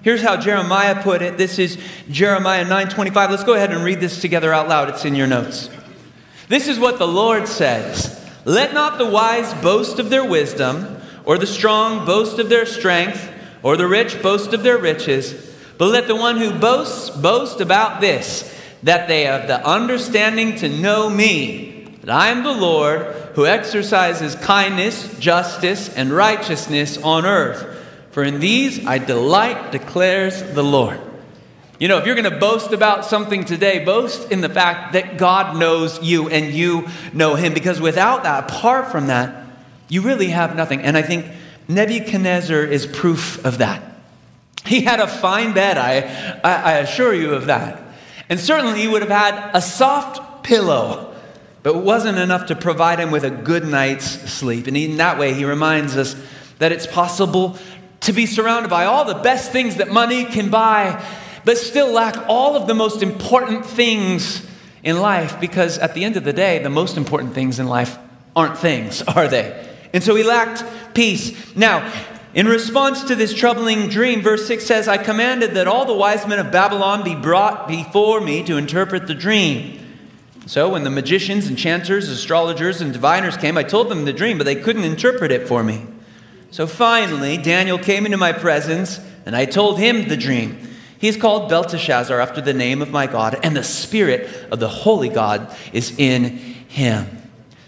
Here's 0.00 0.22
how 0.22 0.38
Jeremiah 0.38 1.02
put 1.02 1.20
it. 1.20 1.36
This 1.36 1.58
is 1.58 1.78
Jeremiah 2.10 2.64
9:25. 2.64 3.30
Let's 3.30 3.44
go 3.44 3.54
ahead 3.54 3.72
and 3.72 3.84
read 3.84 4.00
this 4.00 4.22
together 4.22 4.54
out 4.54 4.68
loud. 4.68 4.88
It's 4.88 5.04
in 5.04 5.14
your 5.14 5.26
notes. 5.26 5.68
This 6.48 6.66
is 6.66 6.78
what 6.78 6.98
the 6.98 7.08
Lord 7.08 7.46
says. 7.46 8.23
Let 8.44 8.74
not 8.74 8.98
the 8.98 9.08
wise 9.08 9.52
boast 9.62 9.98
of 9.98 10.10
their 10.10 10.24
wisdom, 10.24 10.98
or 11.24 11.38
the 11.38 11.46
strong 11.46 12.04
boast 12.04 12.38
of 12.38 12.48
their 12.48 12.66
strength, 12.66 13.30
or 13.62 13.76
the 13.76 13.86
rich 13.86 14.22
boast 14.22 14.52
of 14.52 14.62
their 14.62 14.78
riches, 14.78 15.54
but 15.78 15.88
let 15.88 16.06
the 16.06 16.16
one 16.16 16.36
who 16.36 16.58
boasts 16.58 17.10
boast 17.10 17.60
about 17.60 18.00
this, 18.00 18.54
that 18.82 19.08
they 19.08 19.22
have 19.22 19.48
the 19.48 19.66
understanding 19.66 20.56
to 20.56 20.68
know 20.68 21.08
me, 21.08 21.96
that 22.02 22.10
I 22.10 22.28
am 22.28 22.42
the 22.42 22.52
Lord 22.52 23.00
who 23.34 23.46
exercises 23.46 24.34
kindness, 24.36 25.18
justice, 25.18 25.88
and 25.94 26.12
righteousness 26.12 26.98
on 26.98 27.24
earth. 27.24 27.80
For 28.10 28.22
in 28.22 28.38
these 28.38 28.86
I 28.86 28.98
delight, 28.98 29.72
declares 29.72 30.42
the 30.42 30.62
Lord. 30.62 31.00
You 31.80 31.88
know, 31.88 31.98
if 31.98 32.06
you're 32.06 32.14
going 32.14 32.30
to 32.30 32.38
boast 32.38 32.72
about 32.72 33.04
something 33.04 33.44
today, 33.44 33.84
boast 33.84 34.30
in 34.30 34.40
the 34.40 34.48
fact 34.48 34.92
that 34.92 35.18
God 35.18 35.56
knows 35.56 36.00
you 36.02 36.28
and 36.28 36.54
you 36.54 36.86
know 37.12 37.34
him. 37.34 37.52
Because 37.52 37.80
without 37.80 38.22
that, 38.22 38.48
apart 38.48 38.92
from 38.92 39.08
that, 39.08 39.44
you 39.88 40.00
really 40.02 40.28
have 40.28 40.54
nothing. 40.54 40.82
And 40.82 40.96
I 40.96 41.02
think 41.02 41.26
Nebuchadnezzar 41.66 42.62
is 42.62 42.86
proof 42.86 43.44
of 43.44 43.58
that. 43.58 43.82
He 44.64 44.82
had 44.82 45.00
a 45.00 45.06
fine 45.06 45.52
bed, 45.52 45.76
I, 45.76 46.40
I, 46.42 46.78
assure 46.78 47.12
you 47.12 47.34
of 47.34 47.46
that. 47.46 47.82
And 48.30 48.40
certainly 48.40 48.80
he 48.80 48.88
would 48.88 49.02
have 49.02 49.10
had 49.10 49.50
a 49.52 49.60
soft 49.60 50.44
pillow, 50.44 51.14
but 51.62 51.76
it 51.76 51.82
wasn't 51.82 52.18
enough 52.18 52.46
to 52.46 52.56
provide 52.56 52.98
him 52.98 53.10
with 53.10 53.24
a 53.24 53.30
good 53.30 53.66
night's 53.66 54.06
sleep. 54.06 54.66
And 54.66 54.76
in 54.76 54.96
that 54.98 55.18
way, 55.18 55.34
he 55.34 55.44
reminds 55.44 55.98
us 55.98 56.16
that 56.60 56.72
it's 56.72 56.86
possible 56.86 57.58
to 58.00 58.12
be 58.12 58.24
surrounded 58.24 58.70
by 58.70 58.86
all 58.86 59.04
the 59.04 59.14
best 59.14 59.52
things 59.52 59.76
that 59.76 59.90
money 59.90 60.24
can 60.24 60.48
buy 60.48 61.04
but 61.44 61.58
still 61.58 61.92
lack 61.92 62.16
all 62.28 62.56
of 62.56 62.66
the 62.66 62.74
most 62.74 63.02
important 63.02 63.66
things 63.66 64.46
in 64.82 64.98
life 64.98 65.40
because 65.40 65.78
at 65.78 65.94
the 65.94 66.04
end 66.04 66.16
of 66.16 66.24
the 66.24 66.32
day, 66.32 66.58
the 66.58 66.70
most 66.70 66.96
important 66.96 67.34
things 67.34 67.58
in 67.58 67.66
life 67.66 67.98
aren't 68.36 68.58
things, 68.58 69.02
are 69.08 69.28
they? 69.28 69.70
And 69.92 70.02
so 70.02 70.14
he 70.14 70.22
lacked 70.22 70.64
peace. 70.94 71.54
Now, 71.56 71.90
in 72.34 72.48
response 72.48 73.04
to 73.04 73.14
this 73.14 73.32
troubling 73.32 73.88
dream, 73.88 74.20
verse 74.20 74.46
6 74.48 74.66
says, 74.66 74.88
I 74.88 74.98
commanded 74.98 75.52
that 75.52 75.68
all 75.68 75.84
the 75.84 75.94
wise 75.94 76.26
men 76.26 76.40
of 76.40 76.50
Babylon 76.50 77.04
be 77.04 77.14
brought 77.14 77.68
before 77.68 78.20
me 78.20 78.42
to 78.44 78.56
interpret 78.56 79.06
the 79.06 79.14
dream. 79.14 79.80
So 80.46 80.70
when 80.70 80.84
the 80.84 80.90
magicians, 80.90 81.48
enchanters, 81.48 82.08
astrologers, 82.08 82.80
and 82.80 82.92
diviners 82.92 83.36
came, 83.36 83.56
I 83.56 83.62
told 83.62 83.88
them 83.88 84.04
the 84.04 84.12
dream, 84.12 84.36
but 84.36 84.44
they 84.44 84.56
couldn't 84.56 84.84
interpret 84.84 85.30
it 85.30 85.46
for 85.46 85.62
me. 85.62 85.86
So 86.50 86.66
finally, 86.66 87.38
Daniel 87.38 87.78
came 87.78 88.04
into 88.04 88.18
my 88.18 88.32
presence, 88.32 89.00
and 89.24 89.34
I 89.34 89.44
told 89.44 89.78
him 89.78 90.08
the 90.08 90.16
dream. 90.16 90.73
He 91.04 91.08
is 91.08 91.18
called 91.18 91.50
Belteshazzar 91.50 92.18
after 92.18 92.40
the 92.40 92.54
name 92.54 92.80
of 92.80 92.90
my 92.90 93.06
God, 93.06 93.38
and 93.42 93.54
the 93.54 93.62
spirit 93.62 94.26
of 94.50 94.58
the 94.58 94.70
holy 94.70 95.10
God 95.10 95.54
is 95.70 95.94
in 95.98 96.24
him. 96.24 97.06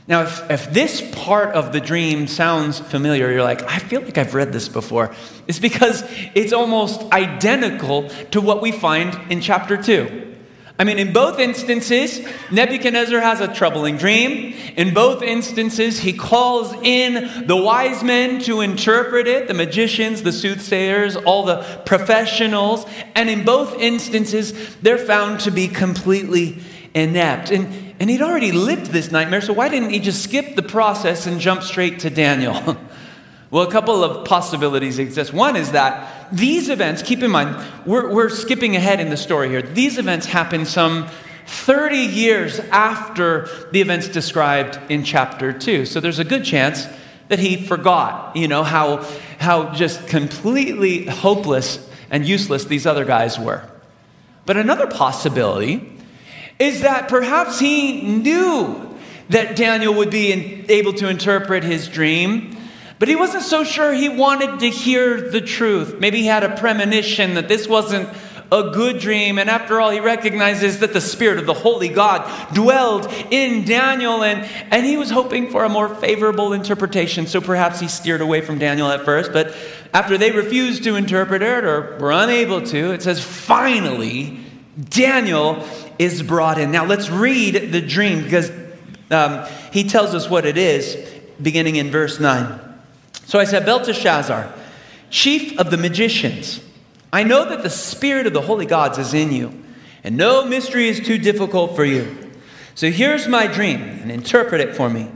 Now, 0.08 0.22
if, 0.22 0.50
if 0.50 0.72
this 0.72 1.02
part 1.14 1.54
of 1.54 1.70
the 1.70 1.80
dream 1.82 2.28
sounds 2.28 2.78
familiar, 2.78 3.30
you're 3.30 3.42
like, 3.42 3.60
I 3.64 3.78
feel 3.78 4.00
like 4.00 4.16
I've 4.16 4.32
read 4.32 4.54
this 4.54 4.70
before. 4.70 5.14
It's 5.46 5.58
because 5.58 6.02
it's 6.34 6.54
almost 6.54 7.02
identical 7.12 8.08
to 8.30 8.40
what 8.40 8.62
we 8.62 8.72
find 8.72 9.30
in 9.30 9.42
chapter 9.42 9.76
2. 9.76 10.35
I 10.78 10.84
mean, 10.84 10.98
in 10.98 11.14
both 11.14 11.38
instances, 11.38 12.20
Nebuchadnezzar 12.52 13.20
has 13.20 13.40
a 13.40 13.52
troubling 13.52 13.96
dream. 13.96 14.54
In 14.76 14.92
both 14.92 15.22
instances, 15.22 15.98
he 15.98 16.12
calls 16.12 16.74
in 16.82 17.46
the 17.46 17.56
wise 17.56 18.02
men 18.02 18.40
to 18.42 18.60
interpret 18.60 19.26
it 19.26 19.48
the 19.48 19.54
magicians, 19.54 20.22
the 20.22 20.32
soothsayers, 20.32 21.16
all 21.16 21.44
the 21.44 21.62
professionals. 21.86 22.84
And 23.14 23.30
in 23.30 23.44
both 23.44 23.74
instances, 23.80 24.76
they're 24.82 24.98
found 24.98 25.40
to 25.40 25.50
be 25.50 25.66
completely 25.66 26.58
inept. 26.92 27.50
And, 27.50 27.94
and 27.98 28.10
he'd 28.10 28.20
already 28.22 28.52
lived 28.52 28.86
this 28.86 29.10
nightmare, 29.10 29.40
so 29.40 29.54
why 29.54 29.70
didn't 29.70 29.90
he 29.90 29.98
just 29.98 30.22
skip 30.22 30.56
the 30.56 30.62
process 30.62 31.26
and 31.26 31.40
jump 31.40 31.62
straight 31.62 32.00
to 32.00 32.10
Daniel? 32.10 32.76
well, 33.56 33.66
a 33.66 33.72
couple 33.72 34.04
of 34.04 34.26
possibilities 34.26 34.98
exist. 34.98 35.32
One 35.32 35.56
is 35.56 35.72
that 35.72 36.28
these 36.30 36.68
events, 36.68 37.02
keep 37.02 37.22
in 37.22 37.30
mind, 37.30 37.56
we're, 37.86 38.12
we're 38.12 38.28
skipping 38.28 38.76
ahead 38.76 39.00
in 39.00 39.08
the 39.08 39.16
story 39.16 39.48
here. 39.48 39.62
These 39.62 39.96
events 39.96 40.26
happen 40.26 40.66
some 40.66 41.08
30 41.46 41.96
years 41.96 42.58
after 42.58 43.48
the 43.72 43.80
events 43.80 44.08
described 44.08 44.78
in 44.90 45.04
chapter 45.04 45.54
2. 45.54 45.86
So 45.86 46.00
there's 46.00 46.18
a 46.18 46.24
good 46.24 46.44
chance 46.44 46.86
that 47.28 47.38
he 47.38 47.56
forgot, 47.56 48.36
you 48.36 48.46
know, 48.46 48.62
how, 48.62 48.98
how 49.38 49.72
just 49.72 50.06
completely 50.06 51.06
hopeless 51.06 51.88
and 52.10 52.26
useless 52.26 52.66
these 52.66 52.84
other 52.84 53.06
guys 53.06 53.38
were. 53.38 53.66
But 54.44 54.58
another 54.58 54.86
possibility 54.86 55.98
is 56.58 56.82
that 56.82 57.08
perhaps 57.08 57.58
he 57.58 58.02
knew 58.02 58.98
that 59.30 59.56
Daniel 59.56 59.94
would 59.94 60.10
be 60.10 60.66
able 60.68 60.92
to 60.92 61.08
interpret 61.08 61.64
his 61.64 61.88
dream 61.88 62.55
but 62.98 63.08
he 63.08 63.16
wasn't 63.16 63.42
so 63.42 63.64
sure 63.64 63.92
he 63.92 64.08
wanted 64.08 64.60
to 64.60 64.70
hear 64.70 65.30
the 65.30 65.40
truth. 65.40 65.96
Maybe 66.00 66.20
he 66.20 66.26
had 66.26 66.44
a 66.44 66.56
premonition 66.56 67.34
that 67.34 67.48
this 67.48 67.68
wasn't 67.68 68.08
a 68.52 68.70
good 68.70 69.00
dream. 69.00 69.38
And 69.38 69.50
after 69.50 69.80
all, 69.80 69.90
he 69.90 70.00
recognizes 70.00 70.78
that 70.80 70.92
the 70.92 71.00
Spirit 71.00 71.38
of 71.38 71.46
the 71.46 71.54
Holy 71.54 71.88
God 71.88 72.54
dwelled 72.54 73.12
in 73.30 73.64
Daniel, 73.64 74.22
and, 74.22 74.48
and 74.70 74.86
he 74.86 74.96
was 74.96 75.10
hoping 75.10 75.50
for 75.50 75.64
a 75.64 75.68
more 75.68 75.94
favorable 75.94 76.52
interpretation. 76.52 77.26
So 77.26 77.40
perhaps 77.40 77.80
he 77.80 77.88
steered 77.88 78.20
away 78.20 78.40
from 78.40 78.58
Daniel 78.58 78.88
at 78.88 79.04
first. 79.04 79.32
But 79.32 79.54
after 79.92 80.16
they 80.16 80.30
refused 80.30 80.84
to 80.84 80.96
interpret 80.96 81.42
it 81.42 81.64
or 81.64 81.98
were 81.98 82.12
unable 82.12 82.62
to, 82.62 82.92
it 82.92 83.02
says, 83.02 83.22
finally, 83.22 84.40
Daniel 84.88 85.66
is 85.98 86.22
brought 86.22 86.58
in. 86.58 86.70
Now 86.70 86.84
let's 86.84 87.10
read 87.10 87.72
the 87.72 87.80
dream 87.80 88.22
because 88.22 88.50
um, 89.10 89.46
he 89.72 89.84
tells 89.84 90.14
us 90.14 90.28
what 90.28 90.46
it 90.46 90.58
is, 90.58 90.96
beginning 91.40 91.76
in 91.76 91.90
verse 91.90 92.20
9. 92.20 92.65
So 93.26 93.40
I 93.40 93.44
said, 93.44 93.66
Belteshazzar, 93.66 94.54
chief 95.10 95.58
of 95.58 95.72
the 95.72 95.76
magicians, 95.76 96.60
I 97.12 97.24
know 97.24 97.44
that 97.44 97.64
the 97.64 97.70
spirit 97.70 98.28
of 98.28 98.32
the 98.32 98.42
holy 98.42 98.66
gods 98.66 98.98
is 98.98 99.12
in 99.14 99.32
you, 99.32 99.64
and 100.04 100.16
no 100.16 100.44
mystery 100.44 100.88
is 100.88 101.00
too 101.00 101.18
difficult 101.18 101.74
for 101.74 101.84
you. 101.84 102.30
So 102.76 102.88
here's 102.88 103.26
my 103.26 103.48
dream, 103.48 103.80
and 103.80 104.12
interpret 104.12 104.60
it 104.60 104.76
for 104.76 104.88
me. 104.88 105.10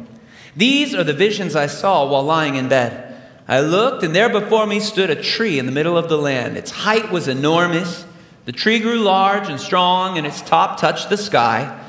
These 0.56 0.92
are 0.92 1.04
the 1.04 1.12
visions 1.12 1.54
I 1.54 1.66
saw 1.66 2.10
while 2.10 2.24
lying 2.24 2.56
in 2.56 2.68
bed. 2.68 3.16
I 3.46 3.60
looked, 3.60 4.02
and 4.02 4.12
there 4.14 4.28
before 4.28 4.66
me 4.66 4.80
stood 4.80 5.10
a 5.10 5.22
tree 5.22 5.60
in 5.60 5.66
the 5.66 5.72
middle 5.72 5.96
of 5.96 6.08
the 6.08 6.18
land. 6.18 6.56
Its 6.56 6.72
height 6.72 7.12
was 7.12 7.28
enormous. 7.28 8.04
The 8.44 8.52
tree 8.52 8.80
grew 8.80 8.98
large 8.98 9.48
and 9.48 9.60
strong, 9.60 10.18
and 10.18 10.26
its 10.26 10.42
top 10.42 10.80
touched 10.80 11.10
the 11.10 11.16
sky. 11.16 11.80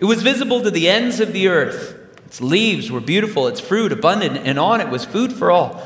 It 0.00 0.06
was 0.06 0.24
visible 0.24 0.62
to 0.62 0.70
the 0.72 0.88
ends 0.88 1.20
of 1.20 1.32
the 1.32 1.46
earth. 1.46 1.99
Its 2.30 2.40
leaves 2.40 2.92
were 2.92 3.00
beautiful, 3.00 3.48
its 3.48 3.58
fruit 3.58 3.90
abundant, 3.90 4.36
and 4.46 4.56
on 4.56 4.80
it 4.80 4.88
was 4.88 5.04
food 5.04 5.32
for 5.32 5.50
all. 5.50 5.82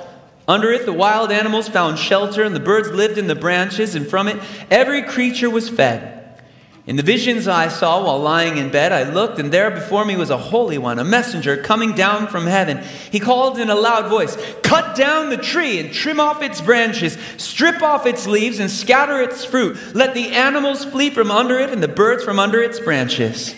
Under 0.46 0.70
it, 0.70 0.84
the 0.84 0.92
wild 0.92 1.32
animals 1.32 1.70
found 1.70 1.98
shelter, 1.98 2.42
and 2.42 2.54
the 2.54 2.60
birds 2.60 2.90
lived 2.90 3.16
in 3.16 3.28
the 3.28 3.34
branches, 3.34 3.94
and 3.94 4.06
from 4.06 4.28
it, 4.28 4.38
every 4.70 5.00
creature 5.00 5.48
was 5.48 5.70
fed. 5.70 6.42
In 6.86 6.96
the 6.96 7.02
visions 7.02 7.48
I 7.48 7.68
saw 7.68 8.04
while 8.04 8.18
lying 8.18 8.58
in 8.58 8.68
bed, 8.68 8.92
I 8.92 9.10
looked, 9.10 9.38
and 9.38 9.50
there 9.50 9.70
before 9.70 10.04
me 10.04 10.16
was 10.16 10.28
a 10.28 10.36
holy 10.36 10.76
one, 10.76 10.98
a 10.98 11.04
messenger 11.04 11.56
coming 11.56 11.94
down 11.94 12.26
from 12.26 12.46
heaven. 12.46 12.84
He 13.10 13.20
called 13.20 13.58
in 13.58 13.70
a 13.70 13.74
loud 13.74 14.10
voice 14.10 14.36
Cut 14.62 14.94
down 14.94 15.30
the 15.30 15.38
tree 15.38 15.78
and 15.78 15.94
trim 15.94 16.20
off 16.20 16.42
its 16.42 16.60
branches, 16.60 17.16
strip 17.38 17.80
off 17.80 18.04
its 18.04 18.26
leaves, 18.26 18.58
and 18.58 18.70
scatter 18.70 19.22
its 19.22 19.46
fruit. 19.46 19.78
Let 19.94 20.12
the 20.12 20.32
animals 20.32 20.84
flee 20.84 21.08
from 21.08 21.30
under 21.30 21.58
it, 21.58 21.70
and 21.70 21.82
the 21.82 21.88
birds 21.88 22.22
from 22.22 22.38
under 22.38 22.62
its 22.62 22.80
branches. 22.80 23.54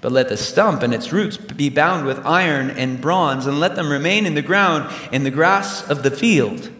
But 0.00 0.12
let 0.12 0.28
the 0.28 0.36
stump 0.36 0.82
and 0.82 0.92
its 0.92 1.12
roots 1.12 1.36
be 1.36 1.70
bound 1.70 2.06
with 2.06 2.24
iron 2.24 2.70
and 2.70 3.00
bronze, 3.00 3.46
and 3.46 3.58
let 3.58 3.76
them 3.76 3.90
remain 3.90 4.26
in 4.26 4.34
the 4.34 4.42
ground 4.42 4.92
in 5.10 5.24
the 5.24 5.30
grass 5.30 5.88
of 5.88 6.02
the 6.02 6.10
field. 6.10 6.70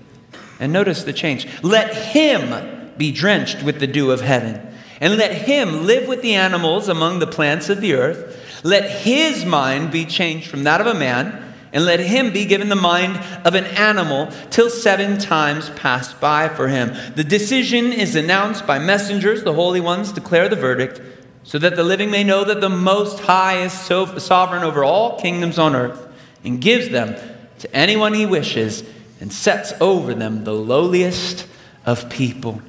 And 0.60 0.72
notice 0.72 1.02
the 1.02 1.12
change. 1.12 1.48
Let 1.62 1.94
him 1.94 2.92
be 2.96 3.12
drenched 3.12 3.62
with 3.62 3.80
the 3.80 3.86
dew 3.86 4.10
of 4.10 4.20
heaven, 4.20 4.60
and 5.00 5.16
let 5.16 5.32
him 5.32 5.86
live 5.86 6.08
with 6.08 6.22
the 6.22 6.34
animals 6.34 6.88
among 6.88 7.18
the 7.18 7.26
plants 7.26 7.68
of 7.68 7.80
the 7.80 7.94
earth. 7.94 8.62
Let 8.62 9.02
his 9.02 9.44
mind 9.44 9.90
be 9.90 10.04
changed 10.04 10.48
from 10.48 10.64
that 10.64 10.80
of 10.80 10.86
a 10.86 10.94
man, 10.94 11.42
and 11.72 11.84
let 11.84 12.00
him 12.00 12.32
be 12.32 12.46
given 12.46 12.68
the 12.68 12.76
mind 12.76 13.18
of 13.44 13.54
an 13.54 13.64
animal 13.64 14.30
till 14.50 14.70
seven 14.70 15.18
times 15.18 15.68
pass 15.70 16.14
by 16.14 16.48
for 16.48 16.68
him. 16.68 16.96
The 17.16 17.24
decision 17.24 17.92
is 17.92 18.16
announced 18.16 18.66
by 18.66 18.78
messengers, 18.78 19.42
the 19.42 19.52
holy 19.52 19.80
ones 19.80 20.12
declare 20.12 20.48
the 20.48 20.56
verdict 20.56 21.00
so 21.46 21.60
that 21.60 21.76
the 21.76 21.84
living 21.84 22.10
may 22.10 22.24
know 22.24 22.42
that 22.42 22.60
the 22.60 22.68
Most 22.68 23.20
High 23.20 23.60
is 23.60 23.72
so 23.72 24.18
sovereign 24.18 24.64
over 24.64 24.82
all 24.82 25.18
kingdoms 25.20 25.60
on 25.60 25.76
earth 25.76 26.06
and 26.44 26.60
gives 26.60 26.88
them 26.88 27.14
to 27.60 27.74
anyone 27.74 28.12
he 28.12 28.26
wishes 28.26 28.82
and 29.20 29.32
sets 29.32 29.72
over 29.80 30.12
them 30.12 30.42
the 30.42 30.52
lowliest 30.52 31.46
of 31.86 32.10
people. 32.10 32.60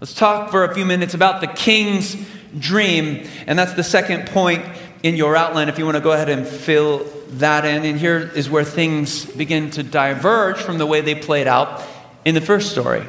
Let's 0.00 0.12
talk 0.12 0.50
for 0.50 0.64
a 0.64 0.74
few 0.74 0.84
minutes 0.84 1.14
about 1.14 1.40
the 1.40 1.46
king's 1.46 2.16
dream, 2.58 3.28
and 3.46 3.56
that's 3.56 3.74
the 3.74 3.84
second 3.84 4.26
point 4.26 4.64
in 5.04 5.14
your 5.14 5.36
outline 5.36 5.68
if 5.68 5.78
you 5.78 5.84
want 5.84 5.96
to 5.96 6.02
go 6.02 6.10
ahead 6.10 6.28
and 6.28 6.46
fill 6.46 7.04
that 7.34 7.64
in. 7.64 7.84
And 7.84 7.98
here 7.98 8.32
is 8.34 8.50
where 8.50 8.64
things 8.64 9.24
begin 9.24 9.70
to 9.70 9.84
diverge 9.84 10.56
from 10.56 10.78
the 10.78 10.86
way 10.86 11.00
they 11.00 11.14
played 11.14 11.46
out 11.46 11.80
in 12.24 12.34
the 12.34 12.40
first 12.40 12.72
story. 12.72 13.06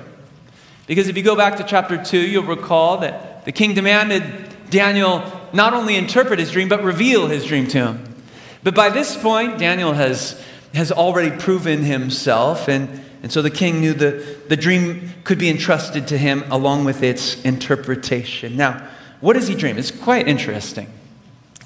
Because 0.86 1.08
if 1.08 1.18
you 1.18 1.24
go 1.24 1.36
back 1.36 1.58
to 1.58 1.63
chapter 1.63 2.01
2, 2.01 2.20
you'll 2.20 2.44
recall 2.44 3.00
that 3.00 3.46
the 3.46 3.51
king 3.51 3.74
demanded 3.74 4.55
Daniel 4.75 5.24
not 5.53 5.74
only 5.74 5.96
interpret 5.96 6.38
his 6.38 6.51
dream, 6.51 6.67
but 6.67 6.84
reveal 6.84 7.27
his 7.27 7.46
dream 7.46 7.65
to 7.67 7.77
him. 7.77 8.15
But 8.62 8.75
by 8.75 8.89
this 8.89 9.15
point, 9.15 9.58
Daniel 9.58 9.94
has, 9.94 10.44
has 10.74 10.91
already 10.91 11.32
proven 11.32 11.84
himself, 11.84 12.67
and, 12.67 13.01
and 13.24 13.32
so 13.32 13.41
the 13.41 13.50
king 13.50 13.79
knew 13.79 13.94
the, 13.94 14.38
the 14.50 14.58
dream 14.58 15.13
could 15.24 15.39
be 15.39 15.50
entrusted 15.50 16.10
to 16.10 16.17
him 16.17 16.44
along 16.51 16.84
with 16.84 17.03
its 17.03 17.41
interpretation. 17.44 18.58
Now, 18.58 18.86
what 19.22 19.34
does 19.34 19.48
he 19.48 19.55
dream? 19.55 19.77
It's 19.77 19.91
quite 19.91 20.27
interesting. 20.27 20.91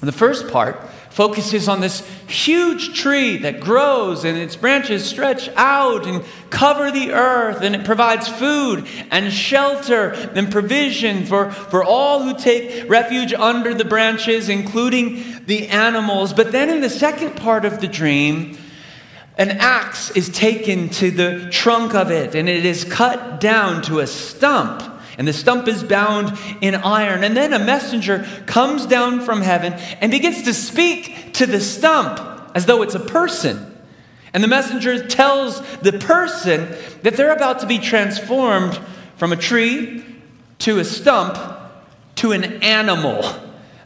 The 0.00 0.12
first 0.12 0.48
part 0.48 0.80
focuses 1.10 1.68
on 1.68 1.80
this 1.80 2.06
huge 2.28 2.96
tree 2.98 3.36
that 3.38 3.60
grows 3.60 4.24
and 4.24 4.38
its 4.38 4.56
branches 4.56 5.04
stretch 5.04 5.48
out 5.56 6.06
and 6.06 6.24
cover 6.50 6.90
the 6.90 7.10
earth 7.10 7.62
and 7.62 7.74
it 7.74 7.84
provides 7.84 8.28
food 8.28 8.86
and 9.10 9.32
shelter 9.32 10.10
and 10.34 10.50
provision 10.50 11.26
for, 11.26 11.50
for 11.50 11.82
all 11.82 12.22
who 12.22 12.38
take 12.38 12.88
refuge 12.88 13.34
under 13.34 13.74
the 13.74 13.84
branches, 13.84 14.48
including 14.48 15.44
the 15.46 15.66
animals. 15.68 16.32
But 16.32 16.52
then 16.52 16.70
in 16.70 16.80
the 16.80 16.90
second 16.90 17.36
part 17.36 17.64
of 17.64 17.80
the 17.80 17.88
dream, 17.88 18.56
an 19.36 19.50
axe 19.50 20.10
is 20.12 20.28
taken 20.28 20.90
to 20.90 21.10
the 21.10 21.48
trunk 21.50 21.94
of 21.94 22.10
it 22.10 22.34
and 22.34 22.48
it 22.48 22.64
is 22.64 22.84
cut 22.84 23.40
down 23.40 23.82
to 23.82 23.98
a 23.98 24.06
stump 24.06 24.89
and 25.20 25.28
the 25.28 25.34
stump 25.34 25.68
is 25.68 25.82
bound 25.82 26.32
in 26.62 26.74
iron. 26.74 27.24
And 27.24 27.36
then 27.36 27.52
a 27.52 27.58
messenger 27.58 28.26
comes 28.46 28.86
down 28.86 29.20
from 29.20 29.42
heaven 29.42 29.74
and 30.00 30.10
begins 30.10 30.44
to 30.44 30.54
speak 30.54 31.34
to 31.34 31.44
the 31.44 31.60
stump 31.60 32.18
as 32.54 32.64
though 32.64 32.80
it's 32.80 32.94
a 32.94 33.00
person. 33.00 33.78
And 34.32 34.42
the 34.42 34.48
messenger 34.48 35.06
tells 35.06 35.60
the 35.80 35.92
person 35.92 36.74
that 37.02 37.18
they're 37.18 37.34
about 37.34 37.58
to 37.58 37.66
be 37.66 37.78
transformed 37.78 38.80
from 39.16 39.30
a 39.30 39.36
tree 39.36 40.06
to 40.60 40.78
a 40.78 40.86
stump 40.86 41.36
to 42.14 42.32
an 42.32 42.62
animal 42.62 43.22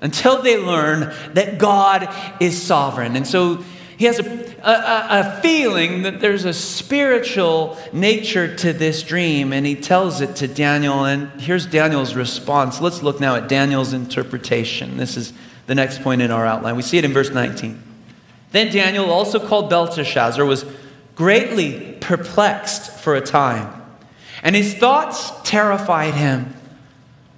until 0.00 0.40
they 0.40 0.56
learn 0.56 1.12
that 1.32 1.58
God 1.58 2.14
is 2.38 2.62
sovereign. 2.62 3.16
And 3.16 3.26
so 3.26 3.64
he 4.04 4.08
has 4.08 4.20
a, 4.20 4.30
a, 4.62 5.06
a, 5.20 5.40
feeling 5.40 6.02
that 6.02 6.20
there's 6.20 6.44
a 6.44 6.52
spiritual 6.52 7.78
nature 7.90 8.54
to 8.56 8.74
this 8.74 9.02
dream, 9.02 9.50
and 9.50 9.64
he 9.64 9.74
tells 9.74 10.20
it 10.20 10.36
to 10.36 10.46
Daniel. 10.46 11.06
And 11.06 11.40
here's 11.40 11.64
Daniel's 11.64 12.14
response. 12.14 12.82
Let's 12.82 13.02
look 13.02 13.18
now 13.18 13.34
at 13.36 13.48
Daniel's 13.48 13.94
interpretation. 13.94 14.98
This 14.98 15.16
is 15.16 15.32
the 15.66 15.74
next 15.74 16.02
point 16.02 16.20
in 16.20 16.30
our 16.30 16.44
outline. 16.44 16.76
We 16.76 16.82
see 16.82 16.98
it 16.98 17.06
in 17.06 17.14
verse 17.14 17.30
19. 17.30 17.82
Then 18.52 18.70
Daniel, 18.70 19.10
also 19.10 19.38
called 19.38 19.70
Belteshazzar, 19.70 20.44
was 20.44 20.66
greatly 21.14 21.96
perplexed 21.98 22.92
for 22.98 23.14
a 23.14 23.22
time, 23.22 23.82
and 24.42 24.54
his 24.54 24.74
thoughts 24.74 25.32
terrified 25.44 26.12
him. 26.12 26.54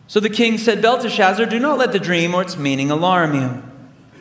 So 0.09 0.19
the 0.19 0.31
king 0.31 0.59
said, 0.59 0.83
Belteshazzar, 0.83 1.47
do 1.47 1.61
not 1.61 1.79
let 1.79 1.93
the 1.93 2.01
dream 2.01 2.35
or 2.35 2.43
its 2.43 2.57
meaning 2.57 2.91
alarm 2.91 3.35
you. 3.35 3.63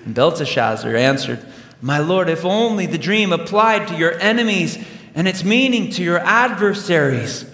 And 0.06 0.14
Belteshazzar 0.14 0.96
answered, 0.96 1.44
my 1.86 2.00
Lord, 2.00 2.30
if 2.30 2.44
only 2.44 2.88
the 2.88 2.98
dream 2.98 3.32
applied 3.32 3.89
to 3.89 3.96
your 3.96 4.20
enemies 4.20 4.84
and 5.13 5.27
its 5.27 5.44
meaning 5.44 5.92
to 5.92 6.01
your 6.01 6.18
adversaries. 6.18 7.46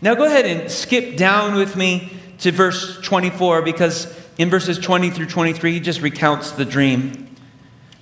Now 0.00 0.14
go 0.14 0.24
ahead 0.24 0.46
and 0.46 0.70
skip 0.70 1.18
down 1.18 1.54
with 1.54 1.76
me 1.76 2.10
to 2.38 2.50
verse 2.50 2.98
24 3.02 3.60
because 3.60 4.06
in 4.38 4.48
verses 4.48 4.78
20 4.78 5.10
through 5.10 5.26
23, 5.26 5.72
he 5.74 5.80
just 5.80 6.00
recounts 6.00 6.52
the 6.52 6.64
dream. 6.64 7.28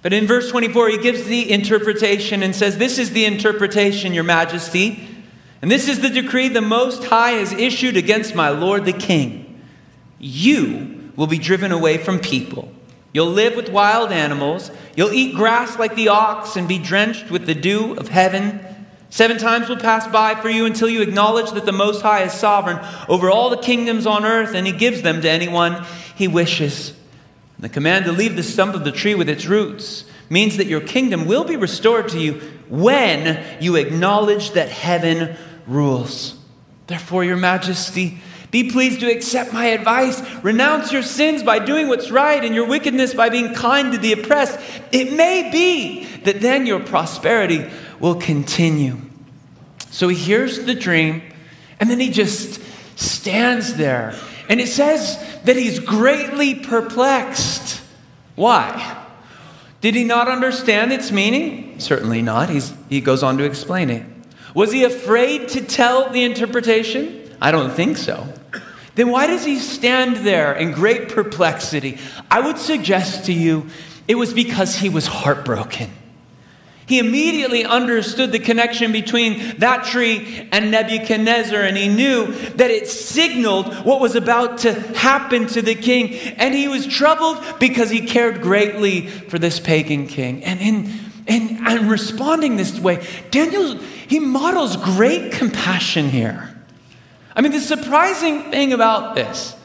But 0.03 0.13
in 0.13 0.29
verse 0.29 0.53
24, 0.53 0.91
he 0.91 0.99
gives 0.99 1.25
the 1.25 1.51
interpretation 1.51 2.45
and 2.45 2.55
says, 2.55 2.79
This 2.79 2.97
is 2.97 3.11
the 3.11 3.25
interpretation, 3.25 4.15
Your 4.15 4.23
Majesty, 4.23 5.09
and 5.63 5.69
this 5.69 5.89
is 5.89 5.99
the 5.99 6.11
decree 6.11 6.47
the 6.47 6.61
Most 6.61 7.03
High 7.03 7.33
has 7.33 7.51
issued 7.51 7.97
against 7.97 8.37
my 8.37 8.51
Lord 8.51 8.85
the 8.85 8.93
King. 8.93 9.61
You 10.21 11.11
will 11.17 11.27
be 11.27 11.39
driven 11.39 11.73
away 11.73 11.99
from 11.99 12.21
people 12.21 12.73
You'll 13.13 13.27
live 13.27 13.57
with 13.57 13.69
wild 13.69 14.11
animals. 14.11 14.71
You'll 14.97 15.13
eat 15.13 15.35
grass 15.35 15.79
like 15.79 15.95
the 15.95 16.09
ox 16.09 16.57
and 16.57 16.67
be 16.67 16.79
drenched 16.79 17.31
with 17.31 17.47
the 17.47 17.55
dew 17.55 17.95
of 17.95 18.09
heaven. 18.09 18.61
Seven 19.11 19.37
times 19.37 19.69
will 19.69 19.77
pass 19.77 20.07
by 20.07 20.35
for 20.35 20.49
you 20.49 20.65
until 20.65 20.89
you 20.89 21.03
acknowledge 21.03 21.51
that 21.51 21.67
the 21.67 21.73
Most 21.73 22.01
High 22.01 22.23
is 22.23 22.33
sovereign 22.33 22.81
over 23.09 23.31
all 23.31 23.51
the 23.51 23.59
kingdoms 23.59 24.07
on 24.07 24.25
earth, 24.25 24.55
and 24.55 24.67
He 24.67 24.73
gives 24.73 25.03
them 25.03 25.21
to 25.21 25.31
anyone 25.31 25.85
He 26.17 26.29
wishes. 26.29 26.95
The 27.59 27.69
command 27.69 28.07
to 28.07 28.13
leave 28.13 28.37
the 28.37 28.43
stump 28.43 28.75
of 28.75 28.85
the 28.85 28.91
tree 28.93 29.15
with 29.15 29.29
its 29.29 29.47
roots 29.47 30.05
means 30.31 30.57
that 30.57 30.67
your 30.67 30.81
kingdom 30.81 31.27
will 31.27 31.45
be 31.45 31.57
restored 31.57 32.09
to 32.09 32.19
you 32.19 32.41
when 32.69 33.45
you 33.61 33.77
acknowledge 33.77 34.53
that 34.53 34.71
heaven 34.71 35.37
rules. 35.67 36.39
Therefore, 36.87 37.23
Your 37.23 37.37
Majesty, 37.37 38.19
be 38.53 38.71
pleased 38.71 39.01
to 39.01 39.11
accept 39.11 39.53
my 39.53 39.65
advice. 39.65 40.21
Renounce 40.45 40.93
your 40.93 41.03
sins 41.03 41.43
by 41.43 41.59
doing 41.59 41.89
what's 41.89 42.11
right 42.11 42.45
and 42.45 42.55
your 42.55 42.67
wickedness 42.67 43.15
by 43.15 43.31
being 43.31 43.55
kind 43.55 43.93
to 43.93 43.99
the 43.99 44.13
oppressed. 44.13 44.61
It 44.93 45.15
may 45.15 45.51
be 45.51 46.05
that 46.25 46.43
then 46.43 46.67
your 46.67 46.79
prosperity 46.79 47.69
will 47.99 48.17
continue. 48.17 48.99
So 49.91 50.09
he 50.09 50.17
hears 50.17 50.65
the 50.67 50.75
dream 50.75 51.23
and 51.81 51.91
then 51.91 51.99
he 51.99 52.11
just 52.11 52.61
stands 52.95 53.75
there. 53.75 54.15
And 54.51 54.61
it 54.61 54.69
says 54.69 55.19
that 55.45 55.57
he's 55.57 55.79
greatly 55.79 56.55
perplexed. 56.55 57.81
Why? 58.35 59.03
Did 59.81 59.95
he 59.95 60.05
not 60.05 60.29
understand 60.29 60.93
its 60.93 61.11
meaning? 61.11 61.81
Certainly 61.81 62.21
not. 62.21 62.51
He's, 62.51 62.75
he 62.91 63.01
goes 63.01 63.23
on 63.23 63.39
to 63.39 63.45
explain 63.45 63.89
it. 63.89 64.05
Was 64.55 64.73
he 64.73 64.85
afraid 64.85 65.49
to 65.49 65.63
tell 65.63 66.11
the 66.11 66.23
interpretation? 66.23 67.22
I 67.43 67.51
don't 67.51 67.73
think 67.73 67.99
so 67.99 68.27
then 68.95 69.11
why 69.11 69.27
does 69.27 69.45
he 69.45 69.59
stand 69.59 70.19
there 70.19 70.53
in 70.53 70.73
great 70.73 71.09
perplexity? 71.09 71.99
I 72.31 72.41
would 72.41 72.59
suggest 72.59 73.27
to 73.27 73.33
you 73.33 73.69
it 74.07 74.17
was 74.17 74.35
because 74.35 74.77
he 74.77 74.89
was 74.89 75.07
heartbroken. 75.07 75.91
He 76.85 76.99
immediately 76.99 77.65
understood 77.65 78.33
the 78.33 78.39
connection 78.39 78.93
between 78.93 79.59
that 79.59 79.85
tree 79.85 80.49
and 80.53 80.71
Nebuchadnezzar, 80.71 81.63
and 81.63 81.77
he 81.77 81.89
knew 81.89 82.27
that 82.27 82.71
it 82.71 82.89
signaled 82.89 83.73
what 83.87 84.01
was 84.01 84.15
about 84.15 84.59
to 84.59 84.75
happen 84.75 85.47
to 85.49 85.63
the 85.63 85.77
king. 85.77 86.13
And 86.37 86.53
he 86.53 86.69
was 86.69 86.87
troubled 86.87 87.43
because 87.59 87.89
he 87.89 88.05
cared 88.05 88.43
greatly 88.43 89.07
for 89.07 89.39
this 89.39 89.59
pagan 89.61 90.07
king. 90.07 90.45
And 90.45 90.61
in, 90.61 90.93
in, 91.27 91.67
in 91.67 91.89
responding 91.89 92.57
this 92.57 92.79
way, 92.79 93.07
Daniel, 93.31 93.79
he 93.79 94.19
models 94.19 94.77
great 94.77 95.33
compassion 95.33 96.11
here. 96.11 96.52
I 97.35 97.41
mean, 97.41 97.53
the 97.53 97.61
surprising 97.61 98.51
thing 98.51 98.73
about 98.73 99.15
this 99.15 99.57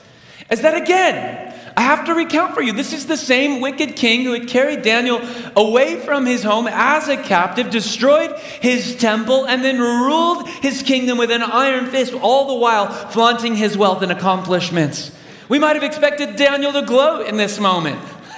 is 0.50 0.62
that, 0.62 0.82
again, 0.82 1.54
I 1.78 1.82
have 1.82 2.06
to 2.06 2.16
recount 2.16 2.56
for 2.56 2.64
you 2.64 2.74
this 2.74 2.92
is 2.92 3.06
the 3.06 3.18
same 3.18 3.62
wicked 3.62 3.96
king 3.96 4.24
who 4.24 4.34
had 4.34 4.48
carried 4.48 4.82
Daniel 4.82 5.22
away 5.56 6.00
from 6.00 6.26
his 6.26 6.42
home 6.42 6.68
as 6.68 7.08
a 7.08 7.18
captive, 7.18 7.70
destroyed 7.70 8.36
his 8.62 8.96
temple, 8.96 9.46
and 9.46 9.64
then 9.64 9.80
ruled 9.80 10.50
his 10.50 10.82
kingdom 10.82 11.20
with 11.20 11.30
an 11.30 11.44
iron 11.44 11.86
fist, 11.86 12.14
all 12.16 12.48
the 12.48 12.56
while 12.56 12.88
flaunting 12.88 13.56
his 13.56 13.78
wealth 13.78 14.02
and 14.02 14.12
accomplishments. 14.12 15.12
We 15.50 15.60
might 15.60 15.76
have 15.76 15.84
expected 15.84 16.36
Daniel 16.36 16.74
to 16.74 16.82
gloat 16.82 17.28
in 17.28 17.38
this 17.38 17.60
moment. 17.60 18.00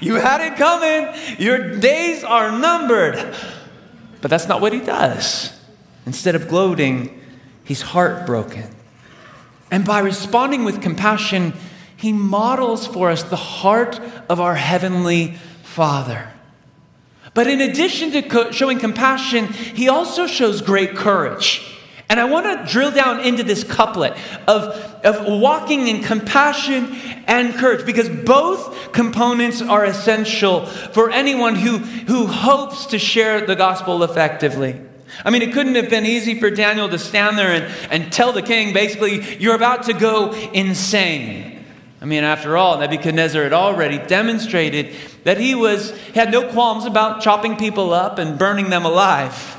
you 0.00 0.14
had 0.14 0.40
it 0.40 0.56
coming. 0.56 1.12
Your 1.38 1.76
days 1.76 2.22
are 2.22 2.56
numbered. 2.56 3.34
But 4.20 4.30
that's 4.30 4.46
not 4.46 4.60
what 4.60 4.72
he 4.72 4.80
does. 4.80 5.52
Instead 6.06 6.36
of 6.36 6.46
gloating, 6.46 7.21
He's 7.64 7.82
heartbroken. 7.82 8.64
And 9.70 9.84
by 9.84 10.00
responding 10.00 10.64
with 10.64 10.82
compassion, 10.82 11.54
he 11.96 12.12
models 12.12 12.86
for 12.86 13.10
us 13.10 13.22
the 13.22 13.36
heart 13.36 14.00
of 14.28 14.40
our 14.40 14.54
Heavenly 14.54 15.36
Father. 15.62 16.28
But 17.34 17.46
in 17.46 17.60
addition 17.60 18.10
to 18.12 18.22
co- 18.22 18.50
showing 18.50 18.78
compassion, 18.78 19.46
he 19.46 19.88
also 19.88 20.26
shows 20.26 20.60
great 20.60 20.94
courage. 20.94 21.66
And 22.10 22.20
I 22.20 22.24
want 22.24 22.44
to 22.44 22.70
drill 22.70 22.90
down 22.90 23.20
into 23.20 23.42
this 23.42 23.64
couplet 23.64 24.14
of, 24.46 24.64
of 25.02 25.40
walking 25.40 25.88
in 25.88 26.02
compassion 26.02 26.94
and 27.26 27.54
courage 27.54 27.86
because 27.86 28.10
both 28.10 28.92
components 28.92 29.62
are 29.62 29.86
essential 29.86 30.66
for 30.66 31.10
anyone 31.10 31.54
who, 31.54 31.78
who 31.78 32.26
hopes 32.26 32.84
to 32.86 32.98
share 32.98 33.46
the 33.46 33.56
gospel 33.56 34.02
effectively. 34.02 34.78
I 35.24 35.30
mean, 35.30 35.42
it 35.42 35.52
couldn't 35.52 35.74
have 35.74 35.90
been 35.90 36.06
easy 36.06 36.38
for 36.38 36.50
Daniel 36.50 36.88
to 36.88 36.98
stand 36.98 37.38
there 37.38 37.52
and, 37.52 37.64
and 37.90 38.12
tell 38.12 38.32
the 38.32 38.42
king, 38.42 38.72
basically, 38.72 39.36
you're 39.38 39.54
about 39.54 39.84
to 39.84 39.92
go 39.92 40.32
insane. 40.52 41.64
I 42.00 42.04
mean, 42.04 42.24
after 42.24 42.56
all, 42.56 42.78
Nebuchadnezzar 42.78 43.44
had 43.44 43.52
already 43.52 43.98
demonstrated 43.98 44.94
that 45.22 45.38
he 45.38 45.54
was 45.54 45.96
had 46.14 46.32
no 46.32 46.50
qualms 46.50 46.84
about 46.84 47.22
chopping 47.22 47.56
people 47.56 47.92
up 47.92 48.18
and 48.18 48.36
burning 48.36 48.70
them 48.70 48.84
alive. 48.84 49.56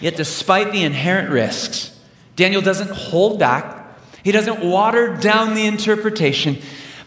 Yet 0.00 0.16
despite 0.16 0.70
the 0.70 0.84
inherent 0.84 1.30
risks, 1.30 1.98
Daniel 2.36 2.62
doesn't 2.62 2.90
hold 2.90 3.40
back. 3.40 3.98
He 4.22 4.30
doesn't 4.30 4.64
water 4.64 5.16
down 5.16 5.54
the 5.54 5.66
interpretation, 5.66 6.58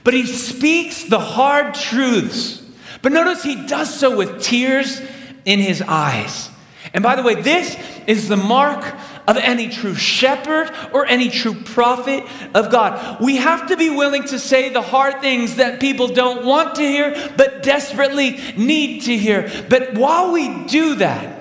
but 0.03 0.13
he 0.13 0.25
speaks 0.25 1.05
the 1.05 1.19
hard 1.19 1.73
truths. 1.73 2.61
But 3.01 3.13
notice 3.13 3.43
he 3.43 3.67
does 3.67 3.93
so 3.93 4.17
with 4.17 4.41
tears 4.41 5.01
in 5.45 5.59
his 5.59 5.81
eyes. 5.81 6.49
And 6.97 7.03
by 7.03 7.15
the 7.15 7.21
way, 7.21 7.35
this 7.35 7.77
is 8.07 8.27
the 8.27 8.35
mark 8.35 8.83
of 9.27 9.37
any 9.37 9.69
true 9.69 9.93
shepherd 9.93 10.71
or 10.91 11.05
any 11.05 11.29
true 11.29 11.53
prophet 11.53 12.23
of 12.55 12.71
God. 12.71 13.21
We 13.21 13.35
have 13.35 13.67
to 13.67 13.77
be 13.77 13.91
willing 13.91 14.23
to 14.23 14.39
say 14.39 14.69
the 14.69 14.81
hard 14.81 15.21
things 15.21 15.57
that 15.57 15.79
people 15.79 16.07
don't 16.07 16.43
want 16.43 16.73
to 16.77 16.81
hear, 16.81 17.33
but 17.37 17.61
desperately 17.61 18.39
need 18.57 19.01
to 19.03 19.15
hear. 19.15 19.47
But 19.69 19.93
while 19.93 20.31
we 20.31 20.65
do 20.65 20.95
that, 20.95 21.35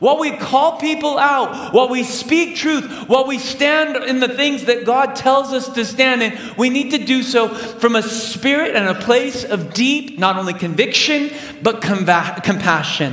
while 0.00 0.18
we 0.18 0.38
call 0.38 0.78
people 0.78 1.18
out, 1.18 1.74
while 1.74 1.90
we 1.90 2.02
speak 2.02 2.56
truth, 2.56 3.06
while 3.06 3.26
we 3.26 3.38
stand 3.38 4.02
in 4.04 4.20
the 4.20 4.28
things 4.28 4.64
that 4.64 4.86
God 4.86 5.16
tells 5.16 5.52
us 5.52 5.68
to 5.74 5.84
stand 5.84 6.22
in, 6.22 6.38
we 6.56 6.70
need 6.70 6.92
to 6.92 6.98
do 7.04 7.22
so 7.22 7.48
from 7.48 7.94
a 7.94 8.02
spirit 8.02 8.74
and 8.74 8.88
a 8.88 8.94
place 8.94 9.44
of 9.44 9.74
deep, 9.74 10.18
not 10.18 10.38
only 10.38 10.54
conviction, 10.54 11.30
but 11.62 11.82
compassion. 11.82 13.12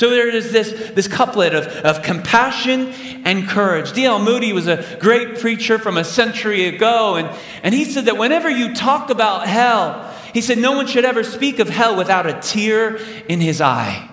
So 0.00 0.08
there 0.08 0.34
is 0.34 0.50
this, 0.50 0.92
this 0.94 1.06
couplet 1.06 1.52
of, 1.52 1.66
of 1.66 2.02
compassion 2.02 2.86
and 3.26 3.46
courage. 3.46 3.92
D.L. 3.92 4.18
Moody 4.18 4.54
was 4.54 4.66
a 4.66 4.82
great 4.98 5.38
preacher 5.38 5.78
from 5.78 5.98
a 5.98 6.04
century 6.04 6.64
ago, 6.64 7.16
and, 7.16 7.28
and 7.62 7.74
he 7.74 7.84
said 7.84 8.06
that 8.06 8.16
whenever 8.16 8.48
you 8.48 8.74
talk 8.74 9.10
about 9.10 9.46
hell, 9.46 10.10
he 10.32 10.40
said 10.40 10.56
no 10.56 10.72
one 10.72 10.86
should 10.86 11.04
ever 11.04 11.22
speak 11.22 11.58
of 11.58 11.68
hell 11.68 11.98
without 11.98 12.26
a 12.26 12.40
tear 12.40 12.96
in 13.28 13.42
his 13.42 13.60
eye. 13.60 14.10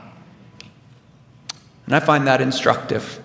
And 1.86 1.96
I 1.96 2.02
find 2.02 2.28
that 2.28 2.42
instructive. 2.42 3.24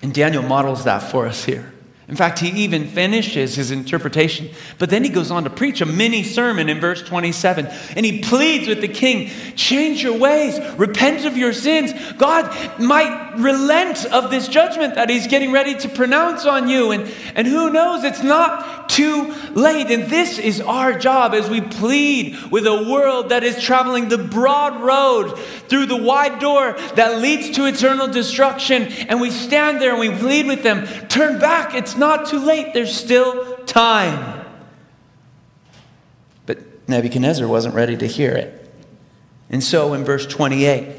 And 0.00 0.14
Daniel 0.14 0.44
models 0.44 0.84
that 0.84 1.00
for 1.00 1.26
us 1.26 1.42
here. 1.44 1.72
In 2.08 2.16
fact, 2.16 2.38
he 2.38 2.48
even 2.64 2.88
finishes 2.88 3.54
his 3.54 3.70
interpretation, 3.70 4.48
but 4.78 4.88
then 4.88 5.04
he 5.04 5.10
goes 5.10 5.30
on 5.30 5.44
to 5.44 5.50
preach 5.50 5.82
a 5.82 5.86
mini 5.86 6.22
sermon 6.22 6.70
in 6.70 6.80
verse 6.80 7.02
27. 7.02 7.66
And 7.66 8.06
he 8.06 8.22
pleads 8.22 8.66
with 8.66 8.80
the 8.80 8.88
king 8.88 9.30
change 9.56 10.02
your 10.02 10.16
ways, 10.16 10.58
repent 10.78 11.26
of 11.26 11.36
your 11.36 11.52
sins. 11.52 11.92
God 12.16 12.80
might 12.80 13.34
relent 13.36 14.06
of 14.06 14.30
this 14.30 14.48
judgment 14.48 14.94
that 14.94 15.10
he's 15.10 15.26
getting 15.26 15.52
ready 15.52 15.74
to 15.74 15.88
pronounce 15.90 16.46
on 16.46 16.70
you. 16.70 16.92
And, 16.92 17.12
and 17.34 17.46
who 17.46 17.68
knows, 17.68 18.04
it's 18.04 18.22
not 18.22 18.88
too 18.88 19.34
late. 19.52 19.90
And 19.90 20.04
this 20.04 20.38
is 20.38 20.62
our 20.62 20.98
job 20.98 21.34
as 21.34 21.50
we 21.50 21.60
plead 21.60 22.36
with 22.50 22.66
a 22.66 22.88
world 22.90 23.28
that 23.28 23.44
is 23.44 23.62
traveling 23.62 24.08
the 24.08 24.16
broad 24.16 24.80
road 24.80 25.38
through 25.68 25.86
the 25.86 25.96
wide 25.96 26.38
door 26.38 26.72
that 26.94 27.20
leads 27.20 27.50
to 27.56 27.66
eternal 27.66 28.08
destruction. 28.08 28.84
And 28.84 29.20
we 29.20 29.30
stand 29.30 29.78
there 29.78 29.90
and 29.90 30.00
we 30.00 30.10
plead 30.10 30.46
with 30.46 30.62
them 30.62 30.86
turn 31.08 31.38
back. 31.38 31.74
It's 31.74 31.97
not 31.98 32.26
too 32.26 32.38
late, 32.38 32.74
there's 32.74 32.94
still 32.94 33.56
time. 33.64 34.44
But 36.46 36.58
Nebuchadnezzar 36.88 37.46
wasn't 37.46 37.74
ready 37.74 37.96
to 37.96 38.06
hear 38.06 38.32
it. 38.32 38.70
And 39.50 39.62
so 39.62 39.94
in 39.94 40.04
verse 40.04 40.26
28, 40.26 40.96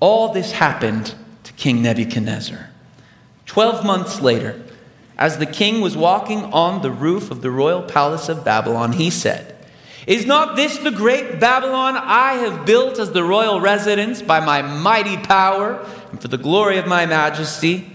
all 0.00 0.32
this 0.32 0.52
happened 0.52 1.14
to 1.44 1.52
King 1.54 1.82
Nebuchadnezzar. 1.82 2.70
Twelve 3.46 3.84
months 3.84 4.20
later, 4.20 4.62
as 5.16 5.38
the 5.38 5.46
king 5.46 5.80
was 5.80 5.96
walking 5.96 6.44
on 6.44 6.82
the 6.82 6.90
roof 6.90 7.30
of 7.30 7.42
the 7.42 7.50
royal 7.50 7.82
palace 7.82 8.28
of 8.28 8.44
Babylon, 8.44 8.92
he 8.92 9.10
said, 9.10 9.56
Is 10.06 10.26
not 10.26 10.54
this 10.54 10.78
the 10.78 10.92
great 10.92 11.40
Babylon 11.40 11.96
I 11.96 12.34
have 12.34 12.64
built 12.64 12.98
as 12.98 13.10
the 13.10 13.24
royal 13.24 13.60
residence 13.60 14.22
by 14.22 14.38
my 14.38 14.62
mighty 14.62 15.16
power 15.16 15.84
and 16.12 16.22
for 16.22 16.28
the 16.28 16.38
glory 16.38 16.78
of 16.78 16.86
my 16.86 17.06
majesty? 17.06 17.90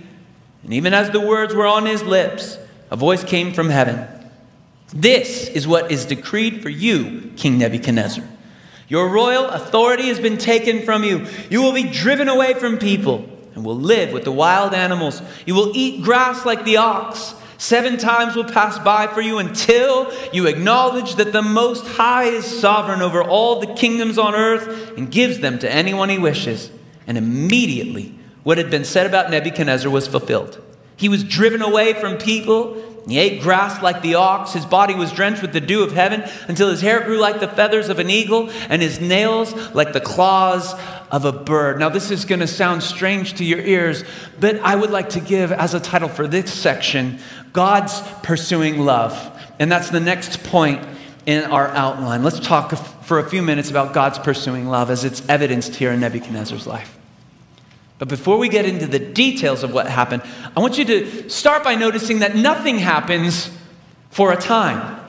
And 0.63 0.73
even 0.73 0.93
as 0.93 1.09
the 1.09 1.19
words 1.19 1.53
were 1.53 1.67
on 1.67 1.85
his 1.85 2.03
lips, 2.03 2.57
a 2.89 2.95
voice 2.95 3.23
came 3.23 3.53
from 3.53 3.69
heaven. 3.69 4.07
This 4.93 5.47
is 5.49 5.67
what 5.67 5.91
is 5.91 6.05
decreed 6.05 6.61
for 6.61 6.69
you, 6.69 7.31
King 7.35 7.57
Nebuchadnezzar. 7.57 8.23
Your 8.87 9.09
royal 9.09 9.45
authority 9.45 10.07
has 10.07 10.19
been 10.19 10.37
taken 10.37 10.83
from 10.83 11.03
you. 11.03 11.25
You 11.49 11.61
will 11.61 11.73
be 11.73 11.83
driven 11.83 12.29
away 12.29 12.53
from 12.53 12.77
people 12.77 13.27
and 13.55 13.65
will 13.65 13.77
live 13.77 14.13
with 14.13 14.23
the 14.23 14.31
wild 14.31 14.73
animals. 14.73 15.21
You 15.45 15.55
will 15.55 15.71
eat 15.73 16.03
grass 16.03 16.45
like 16.45 16.63
the 16.63 16.77
ox. 16.77 17.33
Seven 17.57 17.97
times 17.97 18.35
will 18.35 18.43
pass 18.43 18.77
by 18.79 19.07
for 19.07 19.21
you 19.21 19.37
until 19.37 20.13
you 20.33 20.47
acknowledge 20.47 21.15
that 21.15 21.31
the 21.31 21.41
Most 21.41 21.87
High 21.87 22.25
is 22.25 22.45
sovereign 22.45 23.01
over 23.01 23.23
all 23.23 23.59
the 23.59 23.73
kingdoms 23.73 24.17
on 24.17 24.35
earth 24.35 24.97
and 24.97 25.09
gives 25.09 25.39
them 25.39 25.59
to 25.59 25.71
anyone 25.71 26.09
he 26.09 26.17
wishes. 26.17 26.69
And 27.07 27.17
immediately 27.17 28.19
what 28.43 28.57
had 28.57 28.69
been 28.69 28.85
said 28.85 29.05
about 29.05 29.31
Nebuchadnezzar 29.31 29.89
was 29.89 30.07
fulfilled. 30.07 30.61
He 30.95 31.09
was 31.09 31.23
driven 31.23 31.61
away 31.61 31.93
from 31.93 32.17
people. 32.17 32.81
He 33.07 33.17
ate 33.19 33.41
grass 33.41 33.81
like 33.81 34.01
the 34.01 34.15
ox. 34.15 34.53
His 34.53 34.65
body 34.65 34.95
was 34.95 35.11
drenched 35.11 35.41
with 35.41 35.51
the 35.51 35.59
dew 35.59 35.83
of 35.83 35.91
heaven 35.91 36.23
until 36.47 36.69
his 36.69 36.81
hair 36.81 37.01
grew 37.01 37.19
like 37.19 37.39
the 37.39 37.47
feathers 37.47 37.89
of 37.89 37.99
an 37.99 38.09
eagle 38.09 38.49
and 38.69 38.81
his 38.81 39.01
nails 39.01 39.53
like 39.73 39.91
the 39.91 39.99
claws 39.99 40.73
of 41.11 41.25
a 41.25 41.31
bird. 41.31 41.79
Now, 41.79 41.89
this 41.89 42.11
is 42.11 42.25
going 42.25 42.39
to 42.39 42.47
sound 42.47 42.83
strange 42.83 43.33
to 43.35 43.43
your 43.43 43.59
ears, 43.59 44.03
but 44.39 44.59
I 44.59 44.75
would 44.75 44.91
like 44.91 45.09
to 45.09 45.19
give 45.19 45.51
as 45.51 45.73
a 45.73 45.79
title 45.79 46.09
for 46.09 46.27
this 46.27 46.53
section 46.53 47.19
God's 47.51 48.01
Pursuing 48.21 48.79
Love. 48.79 49.31
And 49.59 49.71
that's 49.71 49.89
the 49.89 49.99
next 49.99 50.43
point 50.43 50.83
in 51.25 51.43
our 51.43 51.67
outline. 51.69 52.23
Let's 52.23 52.39
talk 52.39 52.71
for 53.03 53.19
a 53.19 53.29
few 53.29 53.41
minutes 53.41 53.69
about 53.69 53.93
God's 53.93 54.19
pursuing 54.19 54.67
love 54.67 54.89
as 54.89 55.03
it's 55.03 55.27
evidenced 55.29 55.75
here 55.75 55.91
in 55.91 55.99
Nebuchadnezzar's 55.99 56.65
life. 56.65 56.97
But 58.03 58.09
before 58.09 58.37
we 58.37 58.49
get 58.49 58.65
into 58.65 58.85
the 58.85 58.99
details 58.99 59.63
of 59.63 59.71
what 59.71 59.87
happened, 59.87 60.23
I 60.57 60.59
want 60.59 60.77
you 60.77 60.83
to 60.83 61.29
start 61.29 61.63
by 61.63 61.75
noticing 61.75 62.19
that 62.19 62.35
nothing 62.35 62.79
happens 62.79 63.49
for 64.09 64.33
a 64.33 64.35
time. 64.35 64.99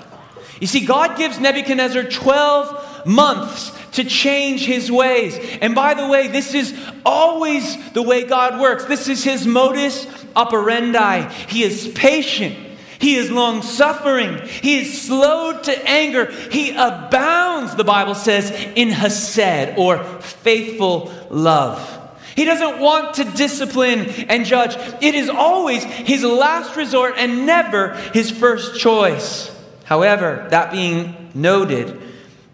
You 0.61 0.69
see, 0.69 0.87
God 0.87 1.19
gives 1.19 1.41
Nebuchadnezzar 1.41 2.05
12 2.05 3.05
months 3.05 3.73
to 3.95 4.05
change 4.05 4.65
his 4.65 4.93
ways. 4.93 5.37
And 5.61 5.75
by 5.75 5.95
the 5.95 6.07
way, 6.07 6.29
this 6.29 6.55
is 6.55 6.73
always 7.05 7.77
the 7.95 8.03
way 8.03 8.23
God 8.23 8.61
works. 8.61 8.85
This 8.85 9.09
is 9.09 9.25
his 9.25 9.45
modus 9.45 10.07
operandi. 10.37 11.29
He 11.49 11.65
is 11.65 11.89
patient. 11.97 12.57
He 13.01 13.17
is 13.17 13.29
long 13.29 13.63
suffering. 13.63 14.39
He 14.47 14.79
is 14.79 15.03
slow 15.03 15.61
to 15.63 15.89
anger. 15.89 16.31
He 16.31 16.71
abounds, 16.71 17.75
the 17.75 17.83
Bible 17.83 18.15
says, 18.15 18.53
in 18.77 18.91
hesed 18.91 19.77
or 19.77 19.99
faithful 20.21 21.13
love. 21.29 22.03
He 22.35 22.45
doesn't 22.45 22.81
want 22.81 23.15
to 23.15 23.25
discipline 23.25 24.09
and 24.29 24.45
judge. 24.45 24.77
It 25.03 25.15
is 25.15 25.29
always 25.29 25.85
his 25.85 26.23
last 26.25 26.77
resort 26.77 27.15
and 27.17 27.47
never 27.47 27.95
his 28.13 28.31
first 28.31 28.81
choice. 28.81 29.51
However, 29.85 30.47
that 30.51 30.73
being 30.73 31.31
noted, 31.35 32.01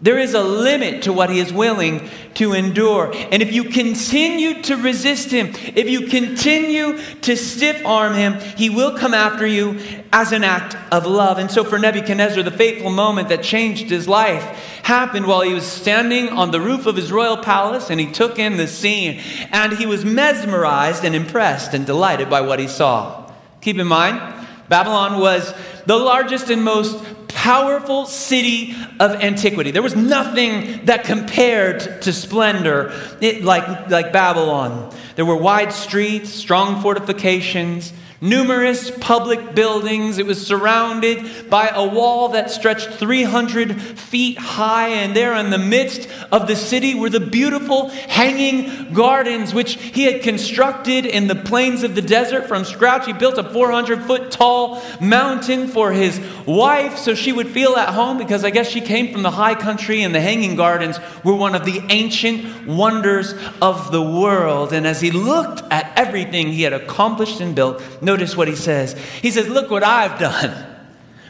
there 0.01 0.17
is 0.17 0.33
a 0.33 0.41
limit 0.41 1.03
to 1.03 1.13
what 1.13 1.29
he 1.29 1.39
is 1.39 1.53
willing 1.53 2.09
to 2.33 2.53
endure. 2.53 3.11
And 3.31 3.43
if 3.43 3.53
you 3.53 3.65
continue 3.65 4.61
to 4.63 4.75
resist 4.75 5.29
him, 5.29 5.53
if 5.75 5.87
you 5.87 6.07
continue 6.07 6.97
to 7.21 7.37
stiff 7.37 7.85
arm 7.85 8.15
him, 8.15 8.39
he 8.57 8.69
will 8.69 8.97
come 8.97 9.13
after 9.13 9.45
you 9.45 9.79
as 10.11 10.31
an 10.31 10.43
act 10.43 10.75
of 10.91 11.05
love. 11.05 11.37
And 11.37 11.51
so 11.51 11.63
for 11.63 11.77
Nebuchadnezzar, 11.77 12.41
the 12.41 12.49
fateful 12.49 12.89
moment 12.89 13.29
that 13.29 13.43
changed 13.43 13.91
his 13.91 14.07
life 14.07 14.43
happened 14.83 15.27
while 15.27 15.41
he 15.41 15.53
was 15.53 15.65
standing 15.65 16.29
on 16.29 16.49
the 16.49 16.59
roof 16.59 16.87
of 16.87 16.95
his 16.95 17.11
royal 17.11 17.37
palace 17.37 17.91
and 17.91 17.99
he 17.99 18.11
took 18.11 18.39
in 18.39 18.57
the 18.57 18.67
scene. 18.67 19.21
And 19.51 19.73
he 19.73 19.85
was 19.85 20.03
mesmerized 20.03 21.05
and 21.05 21.15
impressed 21.15 21.75
and 21.75 21.85
delighted 21.85 22.27
by 22.27 22.41
what 22.41 22.59
he 22.59 22.67
saw. 22.67 23.31
Keep 23.61 23.77
in 23.77 23.87
mind, 23.87 24.19
Babylon 24.67 25.19
was 25.19 25.53
the 25.85 25.97
largest 25.97 26.49
and 26.49 26.63
most 26.63 27.03
powerful 27.41 28.05
city 28.05 28.75
of 28.99 29.15
antiquity. 29.15 29.71
There 29.71 29.81
was 29.81 29.95
nothing 29.95 30.85
that 30.85 31.05
compared 31.05 32.03
to 32.03 32.13
splendor 32.13 32.93
like, 33.19 33.89
like 33.89 34.13
Babylon. 34.13 34.93
There 35.15 35.25
were 35.25 35.35
wide 35.35 35.73
streets, 35.73 36.29
strong 36.29 36.83
fortifications, 36.83 37.93
numerous 38.21 38.91
public 38.99 39.55
buildings. 39.55 40.19
It 40.19 40.27
was 40.27 40.45
surrounded 40.45 41.49
by 41.49 41.69
a 41.69 41.85
wall 41.85 42.29
that 42.29 42.51
stretched 42.51 42.91
300 42.91 43.81
feet 43.81 44.37
high, 44.37 44.89
and 44.89 45.15
there 45.15 45.33
in 45.33 45.49
the 45.49 45.57
midst 45.57 46.07
of 46.31 46.47
the 46.47 46.55
city 46.55 46.93
were 46.93 47.09
the 47.09 47.19
beautiful 47.19 47.89
hanging 47.89 48.93
gardens 48.93 49.53
which 49.53 49.73
he 49.75 50.03
had 50.03 50.21
constructed 50.21 51.05
in 51.05 51.27
the 51.27 51.35
plains 51.35 51.81
of 51.81 51.95
the 51.95 52.01
desert 52.01 52.47
from 52.47 52.63
scratch. 52.63 53.07
He 53.07 53.13
built 53.13 53.39
a 53.39 53.43
400 53.43 54.03
foot 54.03 54.31
tall 54.31 54.81
mountain 55.01 55.67
for 55.67 55.91
his 55.91 56.19
wife 56.45 56.97
so 56.97 57.15
she 57.15 57.31
would 57.31 57.47
feel 57.47 57.75
at 57.75 57.89
home 57.89 58.17
because 58.17 58.43
I 58.43 58.51
guess 58.51 58.67
she 58.67 58.81
came 58.81 59.11
from 59.11 59.23
the 59.23 59.31
high 59.31 59.55
country, 59.55 60.03
and 60.03 60.13
the 60.13 60.21
hanging 60.21 60.55
gardens 60.55 60.99
were 61.23 61.35
one 61.35 61.55
of 61.55 61.65
the 61.65 61.81
ancient 61.89 62.67
wonders 62.67 63.33
of 63.61 63.91
the 63.91 64.01
world. 64.01 64.73
And 64.73 64.85
as 64.85 65.01
he 65.01 65.09
looked 65.09 65.63
at 65.71 65.91
everything 65.97 66.51
he 66.51 66.61
had 66.61 66.73
accomplished 66.73 67.41
and 67.41 67.55
built, 67.55 67.81
Notice 68.11 68.35
what 68.35 68.49
he 68.49 68.57
says. 68.57 68.91
He 69.21 69.31
says, 69.31 69.47
Look 69.47 69.71
what 69.71 69.85
I've 69.85 70.19
done. 70.19 70.67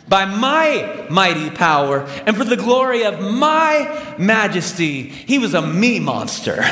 by 0.10 0.26
my 0.26 1.06
mighty 1.12 1.52
power 1.52 2.00
and 2.26 2.36
for 2.36 2.44
the 2.44 2.58
glory 2.58 3.04
of 3.04 3.20
my 3.20 4.15
majesty. 4.17 5.04
He 5.04 5.38
was 5.38 5.54
a 5.54 5.62
me 5.62 6.00
monster. 6.00 6.63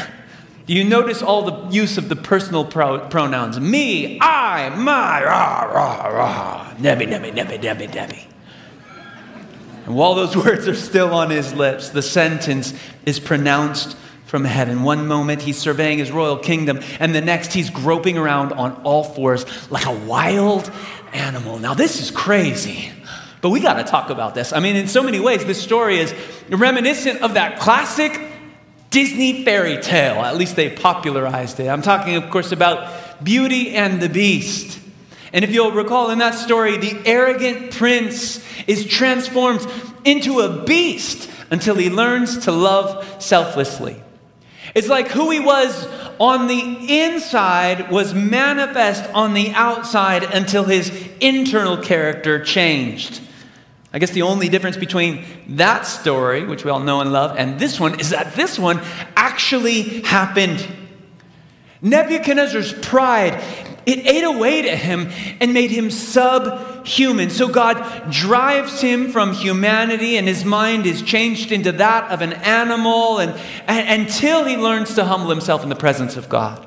Do 0.65 0.74
you 0.74 0.84
notice 0.84 1.22
all 1.22 1.43
the 1.43 1.72
use 1.72 2.00
of 2.00 2.10
the 2.10 2.15
personal 2.15 2.65
pro- 2.65 3.08
pronouns 3.08 3.60
me, 3.60 4.17
I, 4.19 4.69
my, 4.69 5.24
rah, 5.24 5.62
rah, 5.65 6.08
rah, 6.08 6.74
nebby, 6.80 7.08
nebby, 7.08 7.32
nebby, 7.32 7.62
nebby, 7.62 7.88
nebby. 7.91 8.26
And 9.86 9.95
while 9.95 10.15
those 10.15 10.36
words 10.45 10.67
are 10.67 10.74
still 10.74 11.13
on 11.13 11.30
his 11.30 11.54
lips, 11.54 11.89
the 11.89 12.02
sentence 12.02 12.74
is 13.06 13.19
pronounced 13.19 13.95
from 14.30 14.46
heaven. 14.46 14.84
One 14.84 15.08
moment 15.08 15.42
he's 15.42 15.58
surveying 15.58 15.98
his 15.98 16.12
royal 16.12 16.38
kingdom, 16.38 16.82
and 17.00 17.15
the 17.15 17.22
next 17.22 17.52
he's 17.52 17.72
groping 17.72 18.15
around 18.15 18.54
on 18.54 18.74
all 18.84 19.04
fours 19.04 19.44
like 19.72 19.88
a 19.88 19.92
wild 20.06 20.72
animal. 21.13 21.58
Now, 21.58 21.74
this 21.74 22.00
is 22.00 22.12
crazy. 22.12 22.92
But 23.42 23.50
we 23.50 23.60
got 23.60 23.76
to 23.76 23.84
talk 23.84 24.12
about 24.12 24.36
this. 24.36 24.54
I 24.54 24.60
mean, 24.60 24.76
in 24.76 24.88
so 24.88 25.02
many 25.02 25.20
ways, 25.20 25.46
this 25.46 25.60
story 25.60 25.98
is 25.98 26.13
reminiscent 26.48 27.22
of 27.22 27.34
that 27.34 27.60
classic 27.60 28.22
Disney 28.92 29.44
fairy 29.44 29.82
tale. 29.82 30.18
At 30.18 30.36
least 30.36 30.56
they 30.56 30.70
popularized 30.70 31.60
it. 31.60 31.68
I'm 31.68 31.82
talking, 31.82 32.15
of 32.15 32.30
course, 32.30 32.52
about 32.52 33.24
Beauty 33.24 33.72
and 33.72 34.00
the 34.00 34.10
Beast. 34.10 34.80
And 35.34 35.44
if 35.44 35.52
you'll 35.52 35.72
recall 35.72 36.12
in 36.12 36.20
that 36.20 36.36
story, 36.36 36.78
the 36.78 37.02
arrogant 37.04 37.72
prince 37.72 38.46
is 38.68 38.86
transformed 38.86 39.65
into 40.06 40.42
a 40.42 40.63
beast 40.65 41.32
until 41.50 41.74
he 41.74 41.89
learns 41.89 42.39
to 42.46 42.52
love 42.52 43.24
selflessly. 43.24 44.04
It's 44.75 44.88
like 44.88 45.08
who 45.10 45.32
he 45.32 45.39
was 45.39 45.88
on 46.19 46.47
the 46.47 47.01
inside 47.01 47.91
was 47.91 48.13
manifest 48.13 49.10
on 49.13 49.34
the 49.34 49.51
outside 49.51 50.23
until 50.23 50.65
his 50.65 50.91
internal 51.19 51.77
character 51.77 52.43
changed. 52.43 53.21
I 53.91 53.99
guess 53.99 54.12
the 54.12 54.21
only 54.21 54.49
difference 54.49 54.77
between 54.77 55.25
that 55.58 55.86
story, 55.88 56.45
which 56.45 56.63
we 56.63 56.69
all 56.69 56.79
know 56.79 57.01
and 57.01 57.12
love, 57.12 57.36
and 57.38 57.60
this 57.60 57.79
one 57.79 57.99
is 57.99 58.12
that 58.12 58.36
this 58.36 58.60
one 58.60 58.82
actually 59.15 60.01
happened. 60.01 60.65
Nebuchadnezzar's 61.82 62.73
pride, 62.73 63.41
it 63.86 64.05
ate 64.05 64.23
away 64.23 64.69
at 64.69 64.77
him 64.77 65.10
and 65.39 65.53
made 65.53 65.71
him 65.71 65.89
subhuman. 66.86 67.30
So 67.30 67.48
God 67.48 68.12
drives 68.12 68.82
him 68.82 69.12
from 69.12 69.34
humanity, 69.34 70.18
and 70.18 70.28
his 70.28 70.46
mind 70.46 70.86
is 70.86 71.02
changed 71.02 71.52
into 71.52 71.72
that 71.74 72.12
of 72.12 72.22
an 72.22 72.34
animal 72.34 73.20
and, 73.20 73.39
and 73.68 74.02
until 74.02 74.46
he 74.46 74.58
learns 74.58 74.96
to 74.96 75.06
humble 75.06 75.30
himself 75.30 75.63
in 75.63 75.70
the 75.70 75.76
presence 75.76 76.18
of 76.18 76.30
God. 76.30 76.65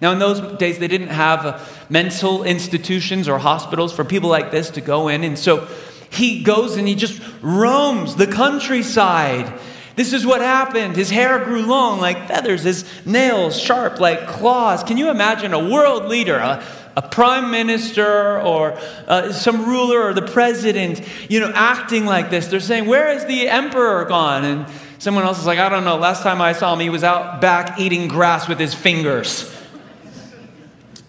Now, 0.00 0.12
in 0.12 0.18
those 0.18 0.58
days, 0.58 0.78
they 0.78 0.88
didn't 0.88 1.08
have 1.08 1.46
uh, 1.46 1.58
mental 1.88 2.44
institutions 2.44 3.28
or 3.28 3.38
hospitals 3.38 3.92
for 3.92 4.04
people 4.04 4.28
like 4.28 4.50
this 4.50 4.70
to 4.70 4.80
go 4.80 5.08
in. 5.08 5.24
And 5.24 5.38
so 5.38 5.66
he 6.10 6.42
goes 6.42 6.76
and 6.76 6.86
he 6.86 6.94
just 6.94 7.22
roams 7.40 8.16
the 8.16 8.26
countryside. 8.26 9.58
This 9.96 10.12
is 10.12 10.26
what 10.26 10.40
happened. 10.40 10.96
His 10.96 11.10
hair 11.10 11.42
grew 11.44 11.62
long 11.62 12.00
like 12.00 12.28
feathers, 12.28 12.64
his 12.64 12.84
nails 13.06 13.58
sharp 13.58 14.00
like 14.00 14.26
claws. 14.26 14.82
Can 14.82 14.96
you 14.96 15.10
imagine 15.10 15.54
a 15.54 15.70
world 15.70 16.06
leader, 16.06 16.36
a, 16.36 16.62
a 16.96 17.02
prime 17.02 17.50
minister, 17.50 18.40
or 18.40 18.78
uh, 19.06 19.32
some 19.32 19.66
ruler, 19.66 20.02
or 20.02 20.14
the 20.14 20.22
president, 20.22 21.02
you 21.28 21.40
know, 21.40 21.52
acting 21.54 22.06
like 22.06 22.30
this? 22.30 22.46
They're 22.46 22.60
saying, 22.60 22.86
Where 22.86 23.10
is 23.10 23.24
the 23.26 23.48
emperor 23.48 24.04
gone? 24.04 24.44
And 24.44 24.66
someone 24.98 25.24
else 25.24 25.38
is 25.38 25.46
like, 25.46 25.58
I 25.58 25.68
don't 25.68 25.84
know. 25.84 25.96
Last 25.96 26.22
time 26.22 26.40
I 26.40 26.52
saw 26.52 26.72
him, 26.74 26.80
he 26.80 26.90
was 26.90 27.04
out 27.04 27.40
back 27.40 27.78
eating 27.78 28.08
grass 28.08 28.48
with 28.48 28.58
his 28.58 28.74
fingers. 28.74 29.50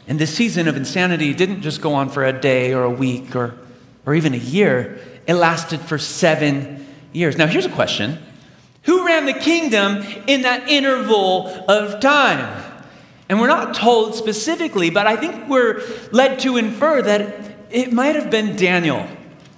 And 0.07 0.19
this 0.19 0.35
season 0.35 0.67
of 0.67 0.77
insanity 0.77 1.33
didn't 1.33 1.61
just 1.61 1.81
go 1.81 1.93
on 1.95 2.09
for 2.09 2.23
a 2.23 2.33
day 2.33 2.73
or 2.73 2.83
a 2.83 2.91
week 2.91 3.35
or 3.35 3.55
or 4.05 4.13
even 4.13 4.33
a 4.33 4.37
year, 4.37 4.99
it 5.27 5.33
lasted 5.33 5.81
for 5.81 5.97
seven 5.97 6.85
years. 7.11 7.37
Now, 7.37 7.47
here's 7.47 7.65
a 7.65 7.71
question 7.71 8.19
Who 8.83 9.05
ran 9.05 9.25
the 9.25 9.33
kingdom 9.33 10.03
in 10.27 10.43
that 10.43 10.69
interval 10.69 11.47
of 11.69 11.99
time? 11.99 12.63
And 13.27 13.39
we're 13.39 13.47
not 13.47 13.75
told 13.75 14.15
specifically, 14.15 14.89
but 14.89 15.07
I 15.07 15.15
think 15.15 15.49
we're 15.49 15.81
led 16.11 16.39
to 16.41 16.57
infer 16.57 17.01
that 17.01 17.55
it 17.71 17.91
might 17.91 18.15
have 18.15 18.29
been 18.29 18.55
Daniel. 18.55 19.07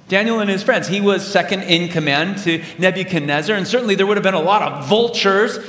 Daniel 0.08 0.40
and 0.40 0.50
his 0.50 0.64
friends. 0.64 0.88
He 0.88 1.02
was 1.02 1.26
second 1.26 1.64
in 1.64 1.90
command 1.90 2.38
to 2.40 2.64
Nebuchadnezzar, 2.78 3.56
and 3.56 3.68
certainly 3.68 3.96
there 3.96 4.08
would 4.08 4.16
have 4.16 4.24
been 4.24 4.34
a 4.34 4.40
lot 4.40 4.62
of 4.62 4.88
vultures 4.88 5.60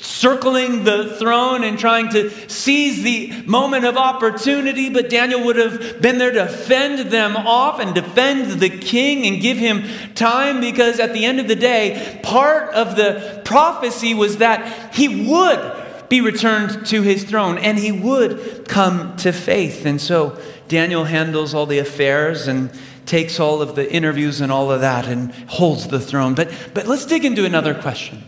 circling 0.00 0.84
the 0.84 1.16
throne 1.16 1.64
and 1.64 1.78
trying 1.78 2.08
to 2.10 2.30
seize 2.48 3.02
the 3.02 3.42
moment 3.46 3.84
of 3.84 3.96
opportunity, 3.96 4.88
but 4.88 5.10
Daniel 5.10 5.44
would 5.44 5.56
have 5.56 6.00
been 6.00 6.18
there 6.18 6.30
to 6.30 6.46
fend 6.46 7.10
them 7.10 7.36
off 7.36 7.80
and 7.80 7.94
defend 7.94 8.60
the 8.60 8.70
king 8.70 9.26
and 9.26 9.42
give 9.42 9.58
him 9.58 9.84
time 10.14 10.60
because 10.60 11.00
at 11.00 11.12
the 11.12 11.24
end 11.24 11.40
of 11.40 11.48
the 11.48 11.56
day, 11.56 12.20
part 12.22 12.72
of 12.74 12.96
the 12.96 13.42
prophecy 13.44 14.14
was 14.14 14.38
that 14.38 14.94
he 14.94 15.28
would 15.28 15.77
be 16.08 16.20
returned 16.20 16.86
to 16.86 17.02
his 17.02 17.24
throne 17.24 17.58
and 17.58 17.78
he 17.78 17.92
would 17.92 18.68
come 18.68 19.16
to 19.18 19.32
faith. 19.32 19.84
And 19.84 20.00
so 20.00 20.40
Daniel 20.68 21.04
handles 21.04 21.54
all 21.54 21.66
the 21.66 21.78
affairs 21.78 22.48
and 22.48 22.70
takes 23.06 23.40
all 23.40 23.62
of 23.62 23.74
the 23.74 23.90
interviews 23.90 24.40
and 24.40 24.52
all 24.52 24.70
of 24.70 24.82
that 24.82 25.06
and 25.06 25.32
holds 25.48 25.88
the 25.88 26.00
throne. 26.00 26.34
But, 26.34 26.52
but 26.74 26.86
let's 26.86 27.06
dig 27.06 27.24
into 27.24 27.44
another 27.44 27.74
question. 27.74 28.22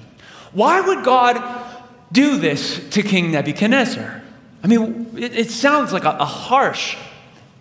Why 0.52 0.80
would 0.80 1.04
God 1.04 1.40
do 2.10 2.38
this 2.38 2.88
to 2.90 3.02
King 3.02 3.30
Nebuchadnezzar? 3.30 4.22
I 4.62 4.66
mean, 4.66 5.14
it, 5.16 5.36
it 5.36 5.50
sounds 5.50 5.92
like 5.92 6.04
a, 6.04 6.10
a 6.10 6.24
harsh 6.24 6.96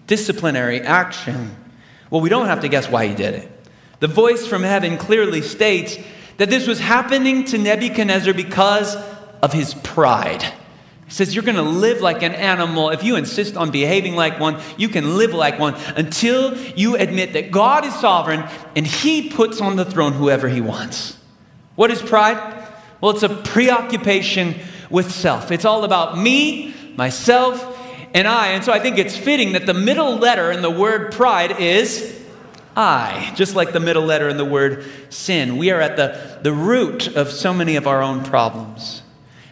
disciplinary 0.08 0.82
action. 0.82 1.56
Well, 2.10 2.22
we 2.22 2.30
don't 2.30 2.48
have 2.48 2.62
to 2.62 2.70
guess 2.70 2.90
why 2.90 3.08
he 3.08 3.14
did 3.14 3.36
it. 3.36 3.52
The 4.00 4.08
voice 4.08 4.48
from 4.48 4.64
heaven 4.64 4.98
clearly 4.98 5.42
states 5.42 5.98
that 6.38 6.50
this 6.50 6.68
was 6.68 6.80
happening 6.80 7.44
to 7.46 7.58
Nebuchadnezzar 7.58 8.34
because 8.34 8.96
of 9.42 9.54
his 9.54 9.74
pride. 9.74 10.44
He 11.10 11.12
says, 11.16 11.34
You're 11.34 11.44
going 11.44 11.56
to 11.56 11.64
live 11.64 12.02
like 12.02 12.22
an 12.22 12.34
animal. 12.34 12.92
If 12.92 13.04
you 13.04 13.16
insist 13.16 13.58
on 13.58 13.72
behaving 13.72 14.16
like 14.16 14.40
one, 14.40 14.62
you 14.78 14.90
can 14.90 15.18
live 15.18 15.34
like 15.34 15.58
one 15.58 15.76
until 15.96 16.56
you 16.56 16.96
admit 16.96 17.34
that 17.34 17.52
God 17.52 17.84
is 17.84 17.96
sovereign 17.96 18.48
and 18.76 18.86
he 18.86 19.30
puts 19.30 19.60
on 19.60 19.76
the 19.76 19.86
throne 19.86 20.14
whoever 20.14 20.48
he 20.48 20.62
wants. 20.62 21.18
What 21.76 21.90
is 21.90 22.02
pride? 22.02 22.38
Well, 23.02 23.12
it's 23.12 23.24
a 23.24 23.30
preoccupation 23.30 24.56
with 24.90 25.12
self. 25.12 25.52
It's 25.52 25.66
all 25.66 25.84
about 25.84 26.18
me, 26.18 26.76
myself, 26.96 27.78
and 28.14 28.28
I. 28.28 28.50
And 28.50 28.64
so 28.64 28.72
I 28.72 28.80
think 28.80 28.98
it's 28.98 29.18
fitting 29.18 29.54
that 29.54 29.66
the 29.66 29.74
middle 29.74 30.18
letter 30.18 30.52
in 30.52 30.62
the 30.62 30.70
word 30.70 31.12
pride 31.12 31.60
is 31.60 32.20
I, 32.76 33.32
just 33.36 33.56
like 33.56 33.74
the 33.74 33.80
middle 33.80 34.04
letter 34.04 34.30
in 34.30 34.38
the 34.38 34.46
word 34.46 34.86
sin. 35.10 35.58
We 35.58 35.72
are 35.72 35.82
at 35.82 35.98
the, 35.98 36.40
the 36.44 36.54
root 36.54 37.08
of 37.16 37.32
so 37.32 37.54
many 37.54 37.76
of 37.76 37.88
our 37.88 38.02
own 38.02 38.24
problems. 38.24 39.02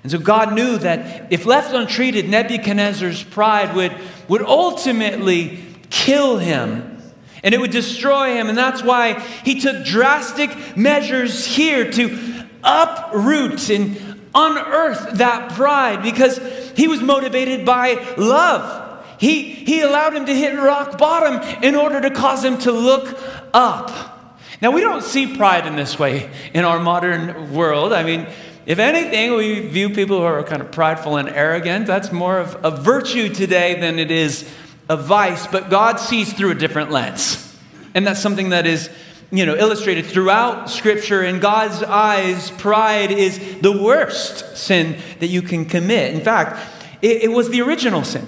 And 0.07 0.11
so 0.13 0.19
God 0.19 0.53
knew 0.53 0.77
that 0.77 1.33
if 1.33 1.45
left 1.45 1.73
untreated, 1.73 2.29
Nebuchadnezzar's 2.29 3.21
pride 3.25 3.75
would, 3.75 3.93
would 4.29 4.41
ultimately 4.41 5.61
kill 5.89 6.37
him 6.37 6.97
and 7.43 7.53
it 7.53 7.59
would 7.59 7.71
destroy 7.71 8.35
him. 8.35 8.47
And 8.47 8.57
that's 8.57 8.81
why 8.81 9.19
he 9.43 9.59
took 9.59 9.83
drastic 9.83 10.77
measures 10.77 11.45
here 11.45 11.91
to 11.91 12.45
uproot 12.63 13.69
and 13.69 13.97
unearth 14.33 15.17
that 15.17 15.51
pride 15.51 16.03
because 16.03 16.37
he 16.77 16.87
was 16.87 17.01
motivated 17.01 17.65
by 17.65 17.95
love. 18.15 19.03
He, 19.19 19.41
he 19.41 19.81
allowed 19.81 20.15
him 20.15 20.25
to 20.27 20.33
hit 20.33 20.55
rock 20.55 20.97
bottom 20.97 21.61
in 21.61 21.75
order 21.75 21.99
to 21.99 22.11
cause 22.11 22.45
him 22.45 22.57
to 22.59 22.71
look 22.71 23.19
up. 23.53 24.17
Now, 24.61 24.71
we 24.71 24.79
don't 24.79 25.03
see 25.03 25.35
pride 25.35 25.67
in 25.67 25.75
this 25.75 25.99
way 25.99 26.31
in 26.53 26.63
our 26.63 26.79
modern 26.79 27.53
world. 27.53 27.91
I 27.91 28.03
mean, 28.03 28.25
if 28.67 28.79
anything, 28.79 29.33
we 29.33 29.61
view 29.61 29.89
people 29.89 30.17
who 30.17 30.25
are 30.25 30.43
kind 30.43 30.61
of 30.61 30.73
prideful 30.73 31.15
and 31.15 31.29
arrogant. 31.29 31.87
That's 31.87 32.11
more 32.11 32.37
of 32.37 32.57
a 32.65 32.69
virtue 32.69 33.33
today 33.33 33.79
than 33.79 33.97
it 33.97 34.11
is 34.11 34.45
a 34.89 34.97
vice, 34.97 35.47
but 35.47 35.69
God 35.69 36.01
sees 36.01 36.33
through 36.33 36.51
a 36.51 36.55
different 36.55 36.91
lens. 36.91 37.57
And 37.93 38.05
that's 38.05 38.21
something 38.21 38.49
that 38.49 38.67
is 38.67 38.89
you 39.31 39.45
know, 39.45 39.55
illustrated 39.55 40.05
throughout 40.05 40.69
Scripture. 40.69 41.23
In 41.23 41.39
God's 41.39 41.81
eyes, 41.81 42.51
pride 42.51 43.09
is 43.09 43.39
the 43.61 43.71
worst 43.71 44.57
sin 44.57 44.97
that 45.19 45.27
you 45.27 45.41
can 45.41 45.63
commit. 45.63 46.13
In 46.13 46.19
fact, 46.19 46.59
it, 47.01 47.23
it 47.23 47.31
was 47.31 47.49
the 47.49 47.61
original 47.61 48.03
sin. 48.03 48.27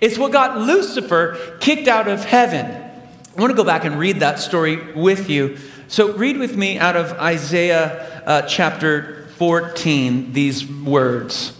It's 0.00 0.18
what 0.18 0.32
got 0.32 0.58
Lucifer 0.58 1.58
kicked 1.60 1.86
out 1.86 2.08
of 2.08 2.24
heaven. 2.24 2.66
I 2.66 3.40
want 3.40 3.52
to 3.52 3.56
go 3.56 3.62
back 3.62 3.84
and 3.84 4.00
read 4.00 4.18
that 4.18 4.40
story 4.40 4.94
with 4.94 5.30
you. 5.30 5.58
So, 5.86 6.12
read 6.16 6.38
with 6.38 6.56
me 6.56 6.76
out 6.76 6.96
of 6.96 7.12
Isaiah 7.12 8.22
uh, 8.26 8.42
chapter 8.42 9.25
14 9.36 10.32
these 10.32 10.66
words 10.66 11.58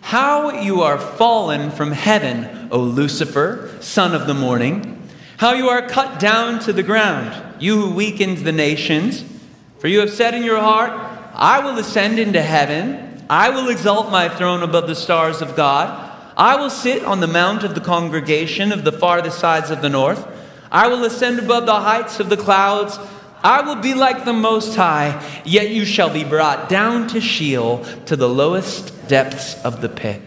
How 0.00 0.62
you 0.62 0.82
are 0.82 0.98
fallen 0.98 1.70
from 1.70 1.92
heaven, 1.92 2.68
O 2.70 2.80
Lucifer, 2.80 3.76
son 3.80 4.14
of 4.14 4.26
the 4.26 4.34
morning. 4.34 4.92
How 5.38 5.52
you 5.52 5.68
are 5.68 5.86
cut 5.86 6.18
down 6.18 6.60
to 6.60 6.72
the 6.72 6.82
ground 6.82 7.42
you 7.60 7.80
who 7.80 7.94
weakened 7.94 8.38
the 8.38 8.52
nations. 8.52 9.24
For 9.78 9.88
you 9.88 10.00
have 10.00 10.10
said 10.10 10.34
in 10.34 10.42
your 10.42 10.60
heart, 10.60 10.92
I 11.34 11.60
will 11.60 11.78
ascend 11.78 12.18
into 12.18 12.42
heaven. 12.42 13.24
I 13.28 13.50
will 13.50 13.68
exalt 13.68 14.10
my 14.10 14.28
throne 14.28 14.62
above 14.62 14.86
the 14.86 14.94
stars 14.94 15.42
of 15.42 15.56
God. 15.56 16.02
I 16.36 16.56
will 16.56 16.70
sit 16.70 17.04
on 17.04 17.20
the 17.20 17.26
mount 17.26 17.64
of 17.64 17.74
the 17.74 17.80
congregation 17.80 18.72
of 18.72 18.84
the 18.84 18.92
farthest 18.92 19.38
sides 19.38 19.70
of 19.70 19.82
the 19.82 19.88
north. 19.88 20.26
I 20.70 20.88
will 20.88 21.04
ascend 21.04 21.38
above 21.38 21.66
the 21.66 21.80
heights 21.80 22.20
of 22.20 22.28
the 22.28 22.36
clouds. 22.36 22.98
I 23.46 23.60
will 23.60 23.76
be 23.76 23.94
like 23.94 24.24
the 24.24 24.32
Most 24.32 24.74
High, 24.74 25.24
yet 25.44 25.70
you 25.70 25.84
shall 25.84 26.12
be 26.12 26.24
brought 26.24 26.68
down 26.68 27.06
to 27.10 27.20
Sheol, 27.20 27.84
to 28.06 28.16
the 28.16 28.28
lowest 28.28 29.06
depths 29.06 29.54
of 29.62 29.80
the 29.80 29.88
pit. 29.88 30.20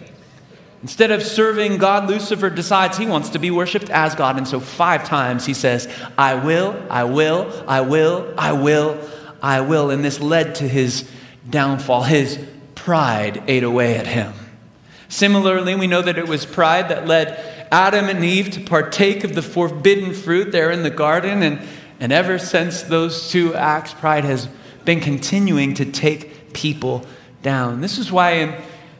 Instead 0.84 1.12
of 1.12 1.22
serving 1.22 1.80
God, 1.80 2.10
Lucifer 2.10 2.50
decides 2.50 2.98
he 2.98 3.06
wants 3.06 3.28
to 3.32 3.38
be 3.40 3.52
worshiped 3.52 3.90
as 3.90 4.16
God. 4.16 4.38
And 4.38 4.48
so, 4.48 4.62
five 4.62 5.04
times 5.04 5.46
he 5.46 5.54
says, 5.54 5.94
I 6.18 6.36
will, 6.36 6.82
I 6.90 7.04
will, 7.04 7.66
I 7.68 7.82
will, 7.82 8.34
I 8.38 8.54
will, 8.54 8.98
I 9.42 9.60
will. 9.60 9.90
And 9.90 10.02
this 10.02 10.22
led 10.22 10.56
to 10.56 10.68
his 10.70 11.06
downfall. 11.50 12.04
His 12.04 12.40
pride 12.74 13.44
ate 13.48 13.66
away 13.66 13.98
at 13.98 14.08
him. 14.08 14.32
Similarly, 15.10 15.76
we 15.76 15.88
know 15.88 16.02
that 16.02 16.18
it 16.18 16.30
was 16.30 16.46
pride 16.46 16.88
that 16.88 17.06
led 17.06 17.68
Adam 17.70 18.08
and 18.08 18.24
Eve 18.24 18.52
to 18.52 18.62
partake 18.62 19.26
of 19.26 19.36
the 19.36 19.42
forbidden 19.42 20.14
fruit 20.14 20.54
there 20.54 20.72
in 20.72 20.84
the 20.84 20.90
garden. 20.90 21.44
And, 21.44 21.60
and 22.00 22.12
ever 22.12 22.38
since 22.38 22.84
those 22.84 23.30
two 23.30 23.56
acts, 23.56 23.94
pride 23.94 24.24
has 24.24 24.48
been 24.86 25.00
continuing 25.00 25.74
to 25.76 25.86
take 25.86 26.54
people 26.54 27.06
down. 27.42 27.82
This 27.82 27.98
is 27.98 28.12
why 28.12 28.32
in 28.32 28.56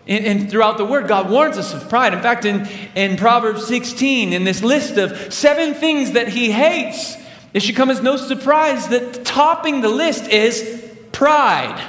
and, 0.10 0.50
throughout 0.50 0.80
the 0.80 0.86
word, 0.86 1.08
God 1.08 1.30
warns 1.30 1.56
us 1.56 1.72
of 1.72 1.88
pride. 1.88 2.16
In 2.16 2.22
fact, 2.22 2.44
in, 2.44 2.68
in 2.96 3.16
Proverbs 3.16 3.68
16, 3.68 4.34
in 4.34 4.44
this 4.44 4.64
list 4.64 4.98
of 4.98 5.32
seven 5.32 5.76
things 5.76 6.14
that 6.14 6.30
he 6.30 6.52
hates, 6.52 7.16
it 7.54 7.62
should 7.62 7.76
come 7.76 7.92
as 7.92 8.02
no 8.02 8.18
surprise 8.18 8.88
that 8.88 9.24
topping 9.24 9.82
the 9.82 9.90
list 9.90 10.28
is 10.28 10.84
pride. 11.12 11.80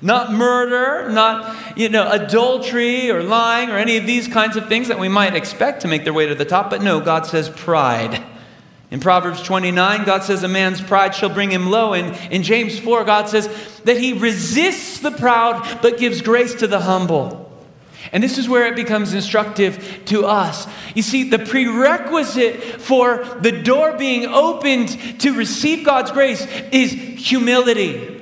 Not 0.00 0.32
murder, 0.32 1.10
not 1.10 1.76
you 1.76 1.90
know, 1.90 2.10
adultery 2.10 3.10
or 3.10 3.22
lying 3.22 3.70
or 3.70 3.76
any 3.76 3.98
of 3.98 4.06
these 4.06 4.26
kinds 4.26 4.56
of 4.56 4.68
things 4.68 4.88
that 4.88 4.98
we 4.98 5.08
might 5.08 5.34
expect 5.34 5.82
to 5.82 5.88
make 5.88 6.04
their 6.04 6.14
way 6.14 6.26
to 6.26 6.34
the 6.34 6.44
top. 6.46 6.70
But 6.70 6.82
no, 6.82 7.00
God 7.00 7.26
says 7.26 7.50
pride. 7.50 8.22
In 8.90 9.00
Proverbs 9.00 9.42
29, 9.42 10.04
God 10.04 10.22
says 10.22 10.42
a 10.44 10.48
man's 10.48 10.80
pride 10.80 11.14
shall 11.14 11.28
bring 11.28 11.50
him 11.50 11.70
low. 11.70 11.92
And 11.92 12.16
in 12.32 12.42
James 12.42 12.78
4, 12.78 13.04
God 13.04 13.28
says 13.28 13.48
that 13.84 13.96
he 13.96 14.12
resists 14.12 15.00
the 15.00 15.10
proud 15.10 15.80
but 15.82 15.98
gives 15.98 16.22
grace 16.22 16.54
to 16.54 16.66
the 16.66 16.80
humble. 16.80 17.42
And 18.12 18.22
this 18.22 18.38
is 18.38 18.48
where 18.48 18.66
it 18.66 18.76
becomes 18.76 19.12
instructive 19.12 20.02
to 20.06 20.26
us. 20.26 20.68
You 20.94 21.02
see, 21.02 21.28
the 21.28 21.40
prerequisite 21.40 22.80
for 22.80 23.24
the 23.40 23.50
door 23.50 23.96
being 23.96 24.26
opened 24.26 25.20
to 25.20 25.32
receive 25.32 25.84
God's 25.84 26.12
grace 26.12 26.46
is 26.70 26.92
humility. 26.92 28.15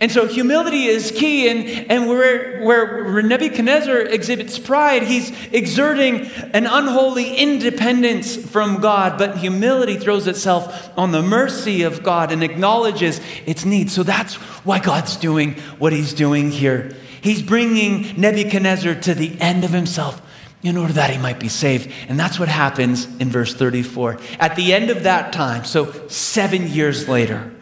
And 0.00 0.12
so 0.12 0.26
humility 0.26 0.84
is 0.84 1.10
key, 1.10 1.48
and, 1.48 1.90
and 1.90 2.08
where, 2.08 2.62
where 2.62 3.20
Nebuchadnezzar 3.20 3.98
exhibits 3.98 4.56
pride, 4.56 5.02
he's 5.02 5.32
exerting 5.52 6.26
an 6.52 6.66
unholy 6.66 7.34
independence 7.34 8.36
from 8.36 8.80
God. 8.80 9.18
But 9.18 9.38
humility 9.38 9.96
throws 9.96 10.28
itself 10.28 10.96
on 10.96 11.10
the 11.10 11.22
mercy 11.22 11.82
of 11.82 12.04
God 12.04 12.30
and 12.30 12.44
acknowledges 12.44 13.20
its 13.44 13.64
need. 13.64 13.90
So 13.90 14.04
that's 14.04 14.34
why 14.64 14.78
God's 14.78 15.16
doing 15.16 15.54
what 15.78 15.92
he's 15.92 16.14
doing 16.14 16.52
here. 16.52 16.94
He's 17.20 17.42
bringing 17.42 18.20
Nebuchadnezzar 18.20 18.94
to 18.94 19.14
the 19.14 19.40
end 19.40 19.64
of 19.64 19.70
himself 19.70 20.22
in 20.62 20.76
order 20.76 20.92
that 20.92 21.10
he 21.10 21.18
might 21.18 21.40
be 21.40 21.48
saved. 21.48 21.90
And 22.08 22.18
that's 22.18 22.38
what 22.38 22.48
happens 22.48 23.06
in 23.18 23.30
verse 23.30 23.52
34. 23.54 24.18
At 24.38 24.54
the 24.54 24.72
end 24.72 24.90
of 24.90 25.02
that 25.04 25.32
time, 25.32 25.64
so 25.64 26.06
seven 26.08 26.68
years 26.68 27.08
later, 27.08 27.52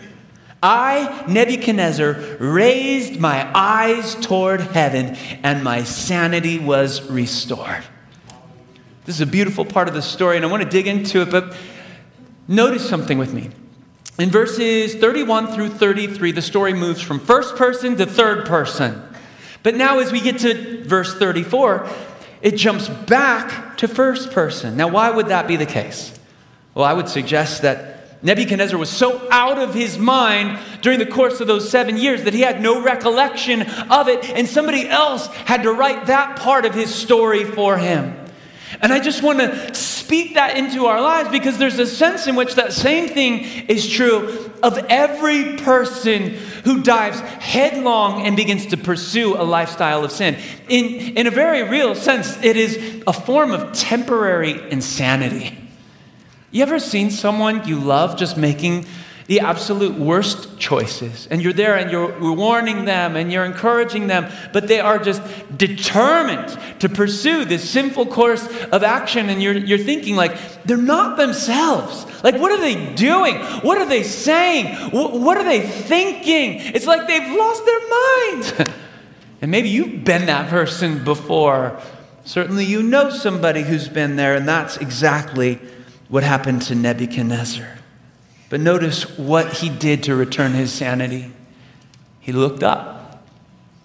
I, 0.66 1.24
Nebuchadnezzar, 1.28 2.38
raised 2.40 3.20
my 3.20 3.48
eyes 3.54 4.16
toward 4.16 4.60
heaven 4.60 5.16
and 5.44 5.62
my 5.62 5.84
sanity 5.84 6.58
was 6.58 7.08
restored. 7.08 7.84
This 9.04 9.14
is 9.14 9.20
a 9.20 9.26
beautiful 9.26 9.64
part 9.64 9.86
of 9.86 9.94
the 9.94 10.02
story, 10.02 10.34
and 10.34 10.44
I 10.44 10.48
want 10.48 10.64
to 10.64 10.68
dig 10.68 10.88
into 10.88 11.22
it, 11.22 11.30
but 11.30 11.56
notice 12.48 12.88
something 12.88 13.16
with 13.16 13.32
me. 13.32 13.50
In 14.18 14.30
verses 14.30 14.96
31 14.96 15.54
through 15.54 15.68
33, 15.68 16.32
the 16.32 16.42
story 16.42 16.74
moves 16.74 17.00
from 17.00 17.20
first 17.20 17.54
person 17.54 17.96
to 17.98 18.04
third 18.04 18.46
person. 18.46 19.00
But 19.62 19.76
now, 19.76 20.00
as 20.00 20.10
we 20.10 20.20
get 20.20 20.38
to 20.40 20.82
verse 20.84 21.14
34, 21.14 21.88
it 22.42 22.56
jumps 22.56 22.88
back 22.88 23.76
to 23.76 23.86
first 23.86 24.32
person. 24.32 24.76
Now, 24.76 24.88
why 24.88 25.10
would 25.10 25.28
that 25.28 25.46
be 25.46 25.54
the 25.54 25.66
case? 25.66 26.18
Well, 26.74 26.84
I 26.84 26.92
would 26.92 27.08
suggest 27.08 27.62
that 27.62 27.95
Nebuchadnezzar 28.22 28.78
was 28.78 28.90
so 28.90 29.28
out 29.30 29.58
of 29.58 29.74
his 29.74 29.98
mind 29.98 30.58
during 30.80 30.98
the 30.98 31.06
course 31.06 31.40
of 31.40 31.46
those 31.46 31.68
seven 31.68 31.96
years 31.96 32.24
that 32.24 32.34
he 32.34 32.40
had 32.40 32.60
no 32.60 32.82
recollection 32.82 33.62
of 33.90 34.08
it, 34.08 34.24
and 34.30 34.48
somebody 34.48 34.88
else 34.88 35.26
had 35.26 35.62
to 35.62 35.72
write 35.72 36.06
that 36.06 36.38
part 36.38 36.64
of 36.64 36.74
his 36.74 36.94
story 36.94 37.44
for 37.44 37.76
him. 37.76 38.16
And 38.80 38.92
I 38.92 39.00
just 39.00 39.22
want 39.22 39.38
to 39.38 39.74
speak 39.74 40.34
that 40.34 40.56
into 40.56 40.86
our 40.86 41.00
lives 41.00 41.30
because 41.30 41.58
there's 41.58 41.78
a 41.78 41.86
sense 41.86 42.26
in 42.26 42.36
which 42.36 42.54
that 42.56 42.72
same 42.72 43.08
thing 43.08 43.40
is 43.68 43.88
true 43.88 44.50
of 44.62 44.78
every 44.88 45.56
person 45.56 46.34
who 46.64 46.82
dives 46.82 47.20
headlong 47.20 48.26
and 48.26 48.36
begins 48.36 48.66
to 48.66 48.76
pursue 48.76 49.36
a 49.36 49.44
lifestyle 49.44 50.04
of 50.04 50.12
sin. 50.12 50.36
In, 50.68 51.16
in 51.16 51.26
a 51.26 51.30
very 51.30 51.62
real 51.62 51.94
sense, 51.94 52.42
it 52.42 52.56
is 52.56 53.02
a 53.06 53.12
form 53.12 53.52
of 53.52 53.72
temporary 53.72 54.70
insanity. 54.70 55.65
You 56.56 56.62
ever 56.62 56.78
seen 56.78 57.10
someone 57.10 57.68
you 57.68 57.78
love 57.78 58.16
just 58.16 58.38
making 58.38 58.86
the 59.26 59.40
absolute 59.40 59.94
worst 59.98 60.58
choices. 60.58 61.28
And 61.30 61.42
you're 61.42 61.52
there 61.52 61.76
and 61.76 61.90
you're 61.90 62.32
warning 62.32 62.86
them 62.86 63.14
and 63.14 63.30
you're 63.30 63.44
encouraging 63.44 64.06
them, 64.06 64.32
but 64.54 64.66
they 64.66 64.80
are 64.80 64.98
just 64.98 65.20
determined 65.58 66.58
to 66.80 66.88
pursue 66.88 67.44
this 67.44 67.68
sinful 67.68 68.06
course 68.06 68.46
of 68.72 68.82
action. 68.82 69.28
And 69.28 69.42
you're, 69.42 69.52
you're 69.52 69.76
thinking, 69.76 70.16
like, 70.16 70.62
they're 70.64 70.78
not 70.78 71.18
themselves. 71.18 72.06
Like, 72.24 72.40
what 72.40 72.50
are 72.50 72.60
they 72.60 72.94
doing? 72.94 73.36
What 73.60 73.76
are 73.76 73.86
they 73.86 74.02
saying? 74.02 74.92
What 74.92 75.36
are 75.36 75.44
they 75.44 75.60
thinking? 75.60 76.54
It's 76.74 76.86
like 76.86 77.06
they've 77.06 77.36
lost 77.36 77.66
their 77.66 77.88
mind. 77.90 78.72
and 79.42 79.50
maybe 79.50 79.68
you've 79.68 80.04
been 80.04 80.24
that 80.24 80.48
person 80.48 81.04
before. 81.04 81.78
Certainly, 82.24 82.64
you 82.64 82.82
know 82.82 83.10
somebody 83.10 83.60
who's 83.60 83.90
been 83.90 84.16
there, 84.16 84.34
and 84.34 84.48
that's 84.48 84.78
exactly 84.78 85.60
what 86.08 86.22
happened 86.22 86.62
to 86.62 86.74
Nebuchadnezzar. 86.74 87.78
But 88.48 88.60
notice 88.60 89.18
what 89.18 89.54
he 89.54 89.68
did 89.68 90.04
to 90.04 90.14
return 90.14 90.52
his 90.52 90.72
sanity. 90.72 91.32
He 92.20 92.32
looked 92.32 92.62
up. 92.62 93.24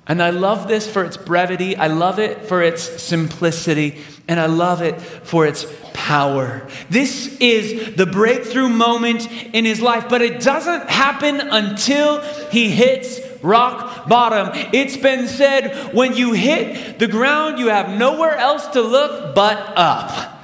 And 0.07 0.21
I 0.21 0.31
love 0.31 0.67
this 0.67 0.91
for 0.91 1.03
its 1.03 1.15
brevity. 1.15 1.75
I 1.75 1.87
love 1.87 2.19
it 2.19 2.43
for 2.43 2.61
its 2.61 3.01
simplicity. 3.01 3.99
And 4.27 4.39
I 4.39 4.47
love 4.47 4.81
it 4.81 4.99
for 5.01 5.45
its 5.45 5.65
power. 5.93 6.67
This 6.89 7.37
is 7.39 7.95
the 7.95 8.05
breakthrough 8.05 8.69
moment 8.69 9.31
in 9.53 9.65
his 9.65 9.81
life, 9.81 10.09
but 10.09 10.21
it 10.21 10.41
doesn't 10.41 10.89
happen 10.89 11.39
until 11.39 12.21
he 12.49 12.69
hits 12.69 13.19
rock 13.43 14.07
bottom. 14.07 14.49
It's 14.73 14.97
been 14.97 15.27
said 15.27 15.93
when 15.93 16.15
you 16.15 16.33
hit 16.33 16.99
the 16.99 17.07
ground, 17.07 17.59
you 17.59 17.67
have 17.67 17.97
nowhere 17.97 18.35
else 18.35 18.67
to 18.69 18.81
look 18.81 19.35
but 19.35 19.57
up. 19.77 20.40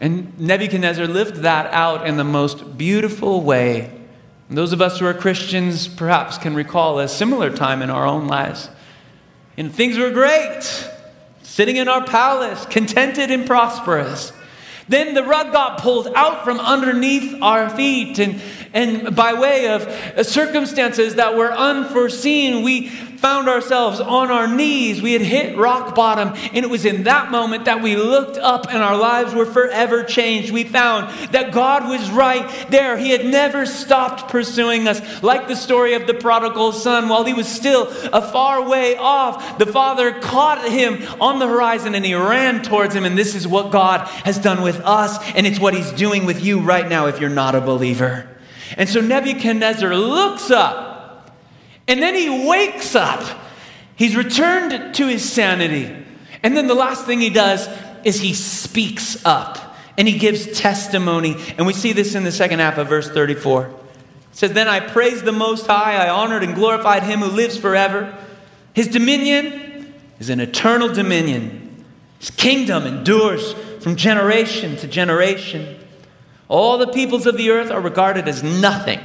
And 0.00 0.38
Nebuchadnezzar 0.38 1.06
lived 1.06 1.36
that 1.36 1.72
out 1.72 2.06
in 2.06 2.16
the 2.16 2.24
most 2.24 2.78
beautiful 2.78 3.42
way. 3.42 3.90
And 4.48 4.56
those 4.56 4.72
of 4.72 4.80
us 4.80 4.98
who 4.98 5.06
are 5.06 5.14
Christians 5.14 5.86
perhaps 5.86 6.38
can 6.38 6.54
recall 6.54 6.98
a 6.98 7.06
similar 7.06 7.54
time 7.54 7.82
in 7.82 7.90
our 7.90 8.06
own 8.06 8.26
lives. 8.26 8.70
And 9.56 9.72
things 9.72 9.98
were 9.98 10.10
great, 10.10 10.62
sitting 11.42 11.76
in 11.76 11.86
our 11.86 12.04
palace, 12.04 12.64
contented 12.66 13.30
and 13.30 13.46
prosperous. 13.46 14.32
Then 14.88 15.14
the 15.14 15.22
rug 15.22 15.52
got 15.52 15.80
pulled 15.80 16.08
out 16.16 16.42
from 16.44 16.58
underneath 16.58 17.40
our 17.42 17.70
feet, 17.70 18.18
and, 18.18 18.42
and 18.72 19.14
by 19.14 19.34
way 19.34 19.68
of 19.68 20.26
circumstances 20.26 21.14
that 21.14 21.36
were 21.36 21.52
unforeseen, 21.52 22.64
we 22.64 22.88
found 23.20 23.48
ourselves 23.48 24.00
on 24.00 24.30
our 24.30 24.48
knees. 24.48 25.02
We 25.02 25.12
had 25.12 25.20
hit 25.20 25.56
rock 25.56 25.94
bottom, 25.94 26.32
and 26.54 26.64
it 26.64 26.70
was 26.70 26.86
in 26.86 27.04
that 27.04 27.30
moment 27.30 27.66
that 27.66 27.82
we 27.82 27.94
looked 27.96 28.38
up 28.38 28.66
and 28.68 28.82
our 28.82 28.96
lives 28.96 29.34
were 29.34 29.44
forever 29.44 30.02
changed. 30.02 30.50
We 30.50 30.64
found 30.64 31.10
that 31.32 31.52
God 31.52 31.88
was 31.88 32.10
right 32.10 32.48
there. 32.70 32.96
He 32.96 33.10
had 33.10 33.26
never 33.26 33.66
stopped 33.66 34.30
pursuing 34.30 34.88
us. 34.88 35.22
Like 35.22 35.48
the 35.48 35.56
story 35.56 35.94
of 35.94 36.06
the 36.06 36.14
prodigal 36.14 36.72
son, 36.72 37.08
while 37.08 37.24
he 37.24 37.34
was 37.34 37.46
still 37.46 37.88
a 38.12 38.22
far 38.22 38.66
way 38.66 38.96
off, 38.96 39.58
the 39.58 39.66
father 39.66 40.12
caught 40.20 40.66
him 40.66 41.02
on 41.20 41.38
the 41.38 41.46
horizon 41.46 41.94
and 41.94 42.04
he 42.04 42.14
ran 42.14 42.62
towards 42.62 42.94
him. 42.94 43.04
And 43.04 43.18
this 43.18 43.34
is 43.34 43.46
what 43.46 43.70
God 43.70 44.08
has 44.24 44.38
done 44.38 44.62
with 44.62 44.80
us, 44.80 45.18
and 45.34 45.46
it's 45.46 45.60
what 45.60 45.74
he's 45.74 45.92
doing 45.92 46.24
with 46.24 46.42
you 46.42 46.60
right 46.60 46.88
now 46.88 47.06
if 47.06 47.20
you're 47.20 47.28
not 47.28 47.54
a 47.54 47.60
believer. 47.60 48.26
And 48.78 48.88
so 48.88 49.00
Nebuchadnezzar 49.00 49.94
looks 49.94 50.50
up 50.50 50.89
and 51.90 52.00
then 52.00 52.14
he 52.14 52.46
wakes 52.46 52.94
up. 52.94 53.24
He's 53.96 54.14
returned 54.14 54.94
to 54.94 55.06
his 55.08 55.28
sanity. 55.28 55.92
And 56.40 56.56
then 56.56 56.68
the 56.68 56.74
last 56.74 57.04
thing 57.04 57.20
he 57.20 57.30
does 57.30 57.68
is 58.04 58.20
he 58.20 58.32
speaks 58.32 59.22
up 59.26 59.76
and 59.98 60.06
he 60.06 60.16
gives 60.16 60.56
testimony. 60.56 61.34
And 61.58 61.66
we 61.66 61.72
see 61.72 61.92
this 61.92 62.14
in 62.14 62.22
the 62.22 62.30
second 62.30 62.60
half 62.60 62.78
of 62.78 62.88
verse 62.88 63.10
34. 63.10 63.66
It 63.66 63.74
says, 64.30 64.52
Then 64.52 64.68
I 64.68 64.78
praised 64.78 65.24
the 65.24 65.32
Most 65.32 65.66
High, 65.66 65.96
I 65.96 66.08
honored 66.10 66.44
and 66.44 66.54
glorified 66.54 67.02
him 67.02 67.18
who 67.18 67.26
lives 67.26 67.56
forever. 67.56 68.16
His 68.72 68.86
dominion 68.86 69.92
is 70.20 70.30
an 70.30 70.38
eternal 70.38 70.94
dominion, 70.94 71.84
his 72.20 72.30
kingdom 72.30 72.86
endures 72.86 73.54
from 73.82 73.96
generation 73.96 74.76
to 74.76 74.86
generation. 74.86 75.76
All 76.46 76.78
the 76.78 76.86
peoples 76.86 77.26
of 77.26 77.36
the 77.36 77.50
earth 77.50 77.72
are 77.72 77.80
regarded 77.80 78.28
as 78.28 78.44
nothing. 78.44 79.00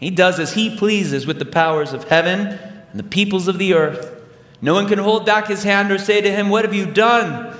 He 0.00 0.10
does 0.10 0.40
as 0.40 0.54
he 0.54 0.74
pleases 0.74 1.26
with 1.26 1.38
the 1.38 1.44
powers 1.44 1.92
of 1.92 2.04
heaven 2.04 2.58
and 2.90 2.98
the 2.98 3.04
peoples 3.04 3.46
of 3.48 3.58
the 3.58 3.74
earth. 3.74 4.16
No 4.62 4.72
one 4.74 4.88
can 4.88 4.98
hold 4.98 5.26
back 5.26 5.46
his 5.46 5.62
hand 5.62 5.92
or 5.92 5.98
say 5.98 6.22
to 6.22 6.30
him, 6.30 6.48
What 6.48 6.64
have 6.64 6.74
you 6.74 6.86
done? 6.86 7.56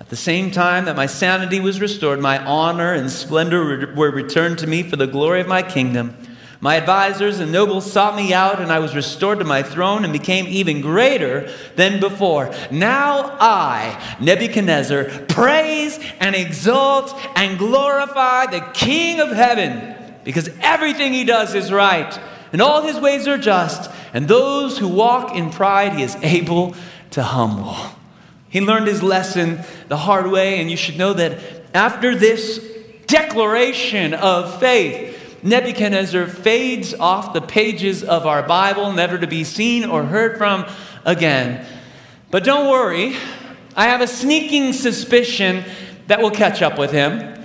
At 0.00 0.08
the 0.08 0.16
same 0.16 0.50
time 0.50 0.86
that 0.86 0.96
my 0.96 1.06
sanity 1.06 1.60
was 1.60 1.80
restored, 1.80 2.18
my 2.18 2.42
honor 2.44 2.92
and 2.94 3.10
splendor 3.10 3.94
were 3.94 4.10
returned 4.10 4.58
to 4.58 4.66
me 4.66 4.82
for 4.82 4.96
the 4.96 5.06
glory 5.06 5.40
of 5.40 5.46
my 5.48 5.62
kingdom. 5.62 6.16
My 6.62 6.76
advisors 6.76 7.40
and 7.40 7.50
nobles 7.50 7.90
sought 7.90 8.14
me 8.14 8.32
out, 8.32 8.60
and 8.60 8.70
I 8.70 8.78
was 8.78 8.94
restored 8.94 9.40
to 9.40 9.44
my 9.44 9.64
throne 9.64 10.04
and 10.04 10.12
became 10.12 10.46
even 10.46 10.80
greater 10.80 11.52
than 11.74 11.98
before. 11.98 12.54
Now 12.70 13.36
I, 13.40 14.16
Nebuchadnezzar, 14.20 15.04
praise 15.28 15.98
and 16.20 16.36
exalt 16.36 17.18
and 17.34 17.58
glorify 17.58 18.46
the 18.46 18.60
King 18.74 19.18
of 19.18 19.30
heaven, 19.30 20.01
because 20.24 20.50
everything 20.60 21.12
he 21.12 21.24
does 21.24 21.54
is 21.54 21.72
right, 21.72 22.18
and 22.52 22.60
all 22.60 22.82
his 22.82 22.98
ways 22.98 23.26
are 23.26 23.38
just, 23.38 23.90
and 24.12 24.28
those 24.28 24.78
who 24.78 24.88
walk 24.88 25.34
in 25.34 25.50
pride 25.50 25.94
he 25.94 26.02
is 26.02 26.16
able 26.22 26.74
to 27.10 27.22
humble. 27.22 27.76
He 28.48 28.60
learned 28.60 28.86
his 28.86 29.02
lesson 29.02 29.60
the 29.88 29.96
hard 29.96 30.30
way, 30.30 30.60
and 30.60 30.70
you 30.70 30.76
should 30.76 30.98
know 30.98 31.14
that 31.14 31.38
after 31.74 32.14
this 32.14 32.58
declaration 33.06 34.14
of 34.14 34.60
faith, 34.60 35.42
Nebuchadnezzar 35.42 36.26
fades 36.26 36.94
off 36.94 37.32
the 37.32 37.40
pages 37.40 38.04
of 38.04 38.26
our 38.26 38.42
Bible, 38.42 38.92
never 38.92 39.18
to 39.18 39.26
be 39.26 39.44
seen 39.44 39.84
or 39.84 40.04
heard 40.04 40.38
from 40.38 40.66
again. 41.04 41.66
But 42.30 42.44
don't 42.44 42.70
worry, 42.70 43.16
I 43.74 43.86
have 43.86 44.00
a 44.00 44.06
sneaking 44.06 44.72
suspicion 44.74 45.64
that 46.06 46.20
we'll 46.20 46.30
catch 46.30 46.62
up 46.62 46.78
with 46.78 46.92
him 46.92 47.42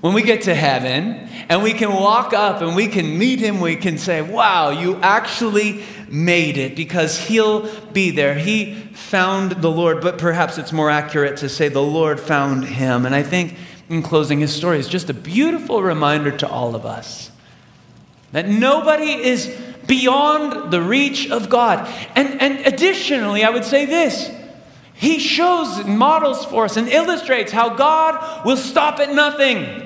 when 0.00 0.14
we 0.14 0.22
get 0.22 0.42
to 0.42 0.54
heaven 0.54 1.28
and 1.48 1.62
we 1.62 1.72
can 1.72 1.92
walk 1.92 2.32
up 2.32 2.60
and 2.62 2.74
we 2.74 2.88
can 2.88 3.16
meet 3.18 3.40
him. 3.40 3.60
We 3.60 3.76
can 3.76 3.98
say, 3.98 4.22
Wow, 4.22 4.70
you 4.70 4.96
actually 4.96 5.84
made 6.08 6.56
it 6.56 6.76
because 6.76 7.18
he'll 7.18 7.68
be 7.92 8.10
there. 8.10 8.34
He 8.34 8.74
found 8.74 9.52
the 9.52 9.70
Lord, 9.70 10.00
but 10.00 10.18
perhaps 10.18 10.58
it's 10.58 10.72
more 10.72 10.90
accurate 10.90 11.38
to 11.38 11.48
say 11.48 11.68
the 11.68 11.82
Lord 11.82 12.18
found 12.18 12.64
him. 12.64 13.06
And 13.06 13.14
I 13.14 13.22
think 13.22 13.56
in 13.88 14.02
closing, 14.02 14.40
his 14.40 14.52
story 14.52 14.78
is 14.78 14.88
just 14.88 15.10
a 15.10 15.14
beautiful 15.14 15.82
reminder 15.82 16.36
to 16.38 16.48
all 16.48 16.74
of 16.74 16.84
us 16.84 17.30
that 18.32 18.48
nobody 18.48 19.12
is 19.12 19.56
beyond 19.86 20.72
the 20.72 20.82
reach 20.82 21.30
of 21.30 21.48
God. 21.48 21.88
And, 22.16 22.40
and 22.40 22.66
additionally, 22.66 23.44
I 23.44 23.50
would 23.50 23.64
say 23.64 23.86
this 23.86 24.30
He 24.94 25.18
shows 25.18 25.78
and 25.78 25.98
models 25.98 26.44
for 26.44 26.64
us 26.64 26.76
and 26.76 26.88
illustrates 26.88 27.52
how 27.52 27.76
God 27.76 28.44
will 28.44 28.56
stop 28.56 28.98
at 28.98 29.14
nothing. 29.14 29.85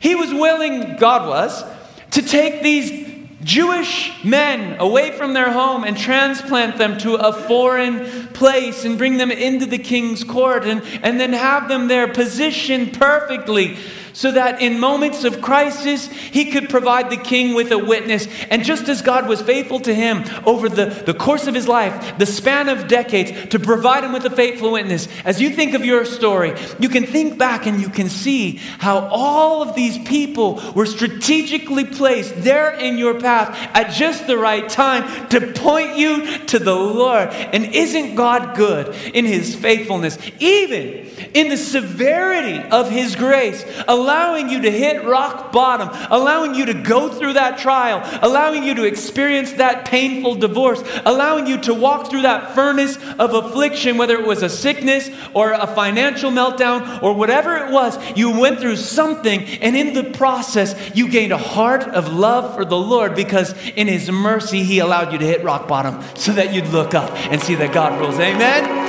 He 0.00 0.14
was 0.14 0.32
willing, 0.32 0.96
God 0.96 1.28
was, 1.28 1.64
to 2.12 2.22
take 2.22 2.62
these 2.62 3.06
Jewish 3.42 4.12
men 4.24 4.76
away 4.80 5.12
from 5.12 5.32
their 5.32 5.52
home 5.52 5.84
and 5.84 5.96
transplant 5.96 6.78
them 6.78 6.98
to 6.98 7.14
a 7.14 7.32
foreign 7.32 8.26
place 8.28 8.84
and 8.84 8.98
bring 8.98 9.18
them 9.18 9.30
into 9.30 9.66
the 9.66 9.78
king's 9.78 10.24
court 10.24 10.64
and, 10.64 10.82
and 11.02 11.20
then 11.20 11.32
have 11.32 11.68
them 11.68 11.86
there 11.86 12.08
positioned 12.12 12.98
perfectly 12.98 13.76
so 14.16 14.32
that 14.32 14.62
in 14.62 14.80
moments 14.80 15.24
of 15.24 15.42
crisis, 15.42 16.08
he 16.08 16.50
could 16.50 16.70
provide 16.70 17.10
the 17.10 17.18
king 17.18 17.52
with 17.52 17.70
a 17.70 17.76
witness. 17.76 18.26
And 18.48 18.64
just 18.64 18.88
as 18.88 19.02
God 19.02 19.28
was 19.28 19.42
faithful 19.42 19.78
to 19.80 19.94
him 19.94 20.24
over 20.46 20.70
the, 20.70 20.86
the 20.86 21.12
course 21.12 21.46
of 21.46 21.54
his 21.54 21.68
life, 21.68 22.16
the 22.16 22.24
span 22.24 22.70
of 22.70 22.88
decades, 22.88 23.50
to 23.50 23.58
provide 23.58 24.04
him 24.04 24.14
with 24.14 24.24
a 24.24 24.30
faithful 24.30 24.72
witness, 24.72 25.06
as 25.26 25.38
you 25.38 25.50
think 25.50 25.74
of 25.74 25.84
your 25.84 26.06
story, 26.06 26.54
you 26.80 26.88
can 26.88 27.04
think 27.04 27.36
back 27.36 27.66
and 27.66 27.78
you 27.78 27.90
can 27.90 28.08
see 28.08 28.52
how 28.78 29.00
all 29.08 29.60
of 29.60 29.74
these 29.74 29.98
people 30.08 30.62
were 30.74 30.86
strategically 30.86 31.84
placed 31.84 32.42
there 32.42 32.70
in 32.70 32.96
your 32.96 33.20
path 33.20 33.50
at 33.74 33.92
just 33.92 34.26
the 34.26 34.38
right 34.38 34.66
time 34.66 35.28
to 35.28 35.52
point 35.52 35.98
you 35.98 36.38
to 36.46 36.58
the 36.58 36.74
Lord. 36.74 37.28
And 37.28 37.66
isn't 37.66 38.14
God 38.14 38.56
good 38.56 38.94
in 39.12 39.26
his 39.26 39.54
faithfulness? 39.54 40.16
Even 40.38 41.06
in 41.34 41.48
the 41.48 41.56
severity 41.56 42.58
of 42.70 42.90
His 42.90 43.16
grace, 43.16 43.64
allowing 44.06 44.48
you 44.48 44.62
to 44.62 44.70
hit 44.70 45.04
rock 45.04 45.50
bottom, 45.50 45.88
allowing 46.12 46.54
you 46.54 46.66
to 46.66 46.74
go 46.74 47.08
through 47.08 47.32
that 47.32 47.58
trial, 47.58 48.00
allowing 48.22 48.62
you 48.62 48.72
to 48.72 48.84
experience 48.84 49.54
that 49.54 49.84
painful 49.84 50.36
divorce, 50.36 50.80
allowing 51.04 51.48
you 51.48 51.58
to 51.58 51.74
walk 51.74 52.08
through 52.08 52.22
that 52.22 52.54
furnace 52.54 52.96
of 53.18 53.34
affliction, 53.34 53.98
whether 53.98 54.14
it 54.14 54.24
was 54.24 54.44
a 54.44 54.48
sickness 54.48 55.10
or 55.34 55.50
a 55.52 55.66
financial 55.66 56.30
meltdown 56.30 57.02
or 57.02 57.14
whatever 57.14 57.56
it 57.56 57.72
was, 57.72 57.98
you 58.16 58.30
went 58.38 58.60
through 58.60 58.76
something, 58.76 59.42
and 59.60 59.76
in 59.76 59.92
the 59.92 60.04
process, 60.12 60.94
you 60.94 61.08
gained 61.08 61.32
a 61.32 61.38
heart 61.38 61.82
of 61.82 62.12
love 62.12 62.54
for 62.54 62.64
the 62.64 62.78
Lord 62.78 63.16
because 63.16 63.54
in 63.70 63.88
His 63.88 64.08
mercy, 64.08 64.62
He 64.62 64.78
allowed 64.78 65.12
you 65.12 65.18
to 65.18 65.26
hit 65.26 65.42
rock 65.42 65.66
bottom 65.66 66.00
so 66.14 66.30
that 66.32 66.54
you'd 66.54 66.68
look 66.68 66.94
up 66.94 67.10
and 67.28 67.42
see 67.42 67.56
that 67.56 67.74
God 67.74 67.98
rules. 68.00 68.20
Amen. 68.20 68.86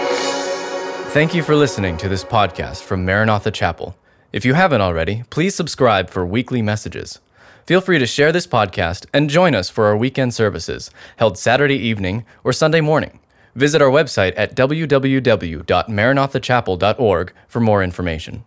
Thank 1.10 1.34
you 1.34 1.42
for 1.42 1.56
listening 1.56 1.98
to 1.98 2.08
this 2.08 2.24
podcast 2.24 2.84
from 2.84 3.04
Maranatha 3.04 3.50
Chapel. 3.50 3.96
If 4.34 4.44
you 4.44 4.56
haven't 4.56 4.82
already, 4.82 5.24
please 5.30 5.56
subscribe 5.56 6.10
for 6.10 6.26
weekly 6.26 6.62
messages. 6.62 7.20
Feel 7.66 7.80
free 7.80 7.98
to 7.98 8.06
share 8.06 8.34
this 8.34 8.46
podcast 8.46 9.06
and 9.14 9.30
join 9.30 9.56
us 9.56 9.70
for 9.70 9.86
our 9.86 9.96
weekend 9.96 10.34
services 10.34 10.92
held 11.16 11.38
Saturday 11.38 11.78
evening 11.78 12.26
or 12.44 12.52
Sunday 12.52 12.82
morning. 12.82 13.20
Visit 13.56 13.82
our 13.82 13.90
website 13.90 14.34
at 14.36 14.54
www.maranathachapel.org 14.56 17.34
for 17.48 17.60
more 17.60 17.84
information. 17.84 18.44